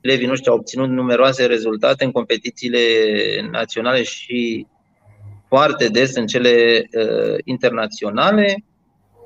elevii 0.00 0.26
noștri 0.26 0.48
au 0.50 0.56
obținut 0.56 0.88
numeroase 0.88 1.46
rezultate 1.46 2.04
în 2.04 2.10
competițiile 2.10 2.78
naționale 3.50 4.02
și 4.02 4.66
foarte 5.48 5.88
des 5.88 6.14
în 6.14 6.26
cele 6.26 6.84
uh, 6.92 7.38
internaționale. 7.44 8.64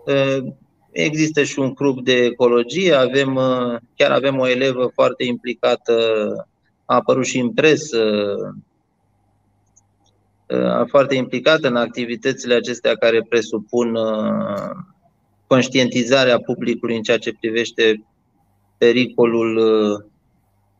Uh, 0.06 0.52
există 0.90 1.42
și 1.42 1.58
un 1.58 1.74
grup 1.74 2.04
de 2.04 2.24
ecologie, 2.24 2.92
avem, 2.94 3.34
uh, 3.34 3.76
chiar 3.96 4.10
avem 4.10 4.38
o 4.38 4.48
elevă 4.48 4.90
foarte 4.94 5.24
implicată, 5.24 5.96
a 6.84 6.94
apărut 6.94 7.26
și 7.26 7.38
în 7.38 7.52
presă, 7.52 8.02
uh, 10.48 10.86
foarte 10.88 11.14
implicată 11.14 11.68
în 11.68 11.76
activitățile 11.76 12.54
acestea 12.54 12.94
care 12.94 13.26
presupun 13.28 13.94
uh, 13.94 14.70
conștientizarea 15.46 16.40
publicului 16.40 16.96
în 16.96 17.02
ceea 17.02 17.18
ce 17.18 17.36
privește 17.40 18.04
pericolul 18.78 19.56
uh, 19.56 20.11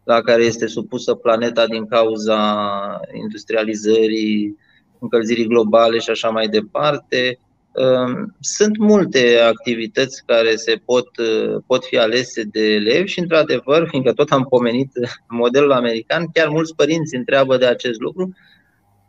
la 0.04 0.20
care 0.20 0.42
este 0.42 0.66
supusă 0.66 1.14
planeta 1.14 1.66
din 1.66 1.86
cauza 1.86 3.00
industrializării, 3.12 4.56
încălzirii 4.98 5.46
globale 5.46 5.98
și 5.98 6.10
așa 6.10 6.28
mai 6.28 6.48
departe. 6.48 7.38
Um, 7.72 8.36
sunt 8.40 8.76
multe 8.76 9.38
activități 9.48 10.22
care 10.26 10.56
se 10.56 10.80
pot, 10.84 11.08
uh, 11.16 11.56
pot 11.66 11.84
fi 11.84 11.98
alese 11.98 12.42
de 12.42 12.60
elevi 12.60 13.10
și, 13.10 13.18
într-adevăr, 13.18 13.88
fiindcă 13.88 14.12
tot 14.12 14.30
am 14.30 14.46
pomenit 14.48 14.90
modelul 15.28 15.72
american, 15.72 16.26
chiar 16.32 16.48
mulți 16.48 16.74
părinți 16.74 17.16
întreabă 17.16 17.56
de 17.56 17.66
acest 17.66 18.00
lucru. 18.00 18.36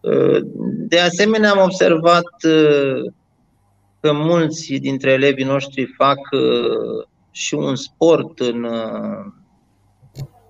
Uh, 0.02 0.40
de 0.88 1.00
asemenea, 1.00 1.52
am 1.52 1.64
observat 1.64 2.26
că 4.04 4.14
mulți 4.14 4.74
dintre 4.74 5.12
elevii 5.12 5.46
noștri 5.46 5.86
fac 5.86 6.18
uh, 6.32 7.06
și 7.32 7.54
un 7.54 7.76
sport 7.76 8.40
în 8.40 8.64
uh, 8.64 9.34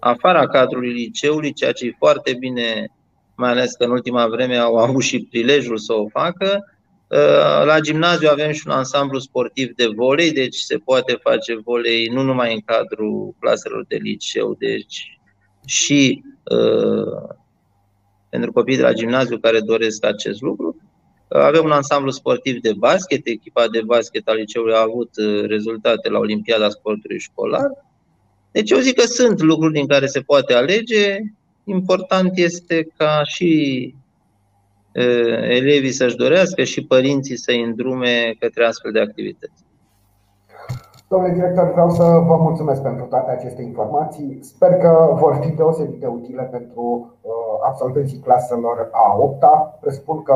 afara 0.03 0.47
cadrului 0.47 0.91
liceului, 0.91 1.53
ceea 1.53 1.71
ce 1.71 1.85
e 1.85 1.95
foarte 1.97 2.33
bine, 2.33 2.89
mai 3.35 3.49
ales 3.49 3.73
că 3.73 3.83
în 3.83 3.91
ultima 3.91 4.27
vreme 4.27 4.57
au 4.57 4.75
avut 4.75 5.01
și 5.01 5.27
prilejul 5.29 5.77
să 5.77 5.93
o 5.93 6.07
facă. 6.07 6.63
Uh, 7.07 7.65
la 7.65 7.79
gimnaziu 7.79 8.29
avem 8.31 8.51
și 8.51 8.63
un 8.65 8.73
ansamblu 8.73 9.19
sportiv 9.19 9.73
de 9.75 9.87
volei, 9.95 10.31
deci 10.31 10.55
se 10.55 10.77
poate 10.77 11.19
face 11.21 11.55
volei 11.55 12.07
nu 12.07 12.21
numai 12.21 12.53
în 12.53 12.59
cadrul 12.65 13.35
claselor 13.39 13.85
de 13.87 13.95
liceu, 13.95 14.55
deci 14.59 15.19
și 15.65 16.23
uh, 16.43 17.35
pentru 18.29 18.51
copiii 18.51 18.77
de 18.77 18.83
la 18.83 18.93
gimnaziu 18.93 19.37
care 19.37 19.59
doresc 19.59 20.05
acest 20.05 20.41
lucru. 20.41 20.77
Avem 21.27 21.63
un 21.63 21.71
ansamblu 21.71 22.11
sportiv 22.11 22.61
de 22.61 22.73
basket, 22.73 23.27
echipa 23.27 23.67
de 23.67 23.81
basket 23.81 24.27
al 24.27 24.35
liceului 24.35 24.73
a 24.73 24.81
avut 24.81 25.09
uh, 25.17 25.43
rezultate 25.45 26.09
la 26.09 26.19
Olimpiada 26.19 26.69
Sportului 26.69 27.19
Școlar. 27.19 27.69
Deci 28.53 28.71
eu 28.71 28.79
zic 28.79 28.95
că 28.95 29.05
sunt 29.05 29.41
lucruri 29.41 29.73
din 29.73 29.87
care 29.87 30.05
se 30.05 30.19
poate 30.19 30.53
alege. 30.53 31.17
Important 31.63 32.31
este 32.37 32.87
ca 32.97 33.21
și 33.23 33.93
uh, 34.93 35.43
elevii 35.49 35.91
să-și 35.91 36.15
dorească 36.15 36.63
și 36.63 36.81
părinții 36.81 37.37
să-i 37.37 37.61
îndrume 37.61 38.35
către 38.39 38.65
astfel 38.65 38.91
de 38.91 38.99
activități. 38.99 39.62
Domnule 41.13 41.33
director, 41.33 41.71
vreau 41.71 41.89
să 41.89 42.03
vă 42.03 42.35
mulțumesc 42.35 42.81
pentru 42.81 43.05
toate 43.05 43.31
aceste 43.31 43.61
informații. 43.61 44.39
Sper 44.41 44.77
că 44.77 45.13
vor 45.13 45.33
fi 45.41 45.49
deosebit 45.49 45.99
de 45.99 46.05
utile 46.05 46.43
pentru 46.43 46.83
uh, 47.21 47.31
absolvenții 47.65 48.19
claselor 48.19 48.89
a 48.91 49.17
8-a. 49.27 49.77
Presupun 49.79 50.21
că 50.21 50.33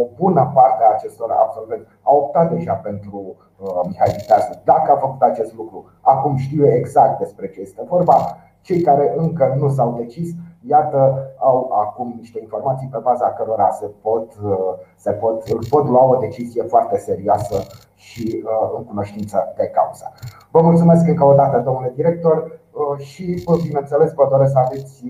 o 0.00 0.06
bună 0.16 0.50
parte 0.54 0.82
a 0.84 0.94
acestor 0.94 1.30
absolvenți 1.30 1.88
au 2.02 2.16
optat 2.16 2.52
deja 2.52 2.72
pentru 2.72 3.36
uh, 3.36 3.80
Mihai 3.88 4.14
Viteazu. 4.16 4.60
Dacă 4.64 4.92
a 4.92 4.96
făcut 4.96 5.22
acest 5.22 5.54
lucru, 5.56 5.84
acum 6.00 6.36
știu 6.36 6.66
exact 6.66 7.18
despre 7.18 7.48
ce 7.48 7.60
este 7.60 7.82
vorba. 7.88 8.36
Cei 8.60 8.80
care 8.80 9.14
încă 9.16 9.54
nu 9.58 9.68
s-au 9.68 9.94
decis, 9.98 10.28
iată, 10.68 11.30
au 11.38 11.70
acum 11.72 12.14
niște 12.18 12.38
informații 12.40 12.88
pe 12.92 12.98
baza 13.02 13.32
cărora 13.32 13.70
se 13.70 13.90
pot, 14.02 14.32
uh, 14.42 14.72
se 14.96 15.12
pot, 15.12 15.44
pot 15.68 15.88
lua 15.88 16.04
o 16.04 16.16
decizie 16.16 16.62
foarte 16.62 16.98
serioasă 16.98 17.56
și 17.94 18.44
uh, 18.44 18.70
în 18.76 18.84
cunoștință 18.84 19.52
de 19.56 19.66
cauză. 19.66 20.12
Vă 20.50 20.60
mulțumesc 20.60 21.06
încă 21.06 21.24
o 21.24 21.34
dată, 21.34 21.58
domnule 21.58 21.92
director, 21.94 22.60
și, 22.98 23.44
bineînțeles, 23.62 24.12
vă 24.12 24.26
doresc 24.30 24.52
să 24.52 24.58
aveți 24.58 25.04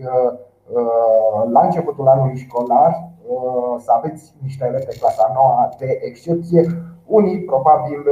la 1.51 1.61
începutul 1.61 2.09
anului 2.09 2.37
școlar 2.37 3.11
să 3.79 3.93
aveți 3.93 4.35
niște 4.43 4.67
elevi 4.67 4.85
de 4.85 4.97
clasa 4.99 5.33
9 5.35 5.69
de 5.79 5.99
excepție, 6.03 6.67
unii 7.07 7.45
probabil 7.45 8.03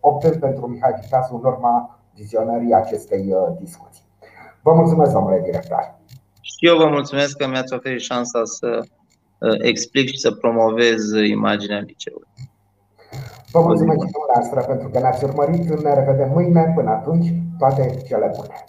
optând 0.00 0.34
pentru 0.36 0.66
Mihai 0.66 0.98
Viteasu 1.00 1.34
în 1.34 1.44
urma 1.44 1.98
vizionării 2.14 2.74
acestei 2.74 3.34
discuții. 3.58 4.04
Vă 4.62 4.72
mulțumesc, 4.72 5.12
domnule 5.12 5.40
director. 5.44 5.94
Și 6.56 6.66
eu 6.66 6.76
vă 6.76 6.86
mulțumesc 6.86 7.36
că 7.36 7.46
mi-ați 7.48 7.74
oferit 7.74 8.00
șansa 8.00 8.40
să 8.44 8.80
explic 9.62 10.08
și 10.08 10.18
să 10.18 10.30
promovez 10.30 11.10
imaginea 11.28 11.78
liceului. 11.78 12.28
Vă 13.52 13.60
mulțumesc 13.60 13.98
și 14.04 14.12
dumneavoastră 14.12 14.72
pentru 14.72 14.88
că 14.88 14.98
ne-ați 14.98 15.24
urmărit. 15.24 15.82
Ne 15.82 15.94
revedem 15.94 16.30
mâine. 16.30 16.72
Până 16.74 16.90
atunci, 16.90 17.32
toate 17.58 18.02
cele 18.06 18.30
bune. 18.36 18.64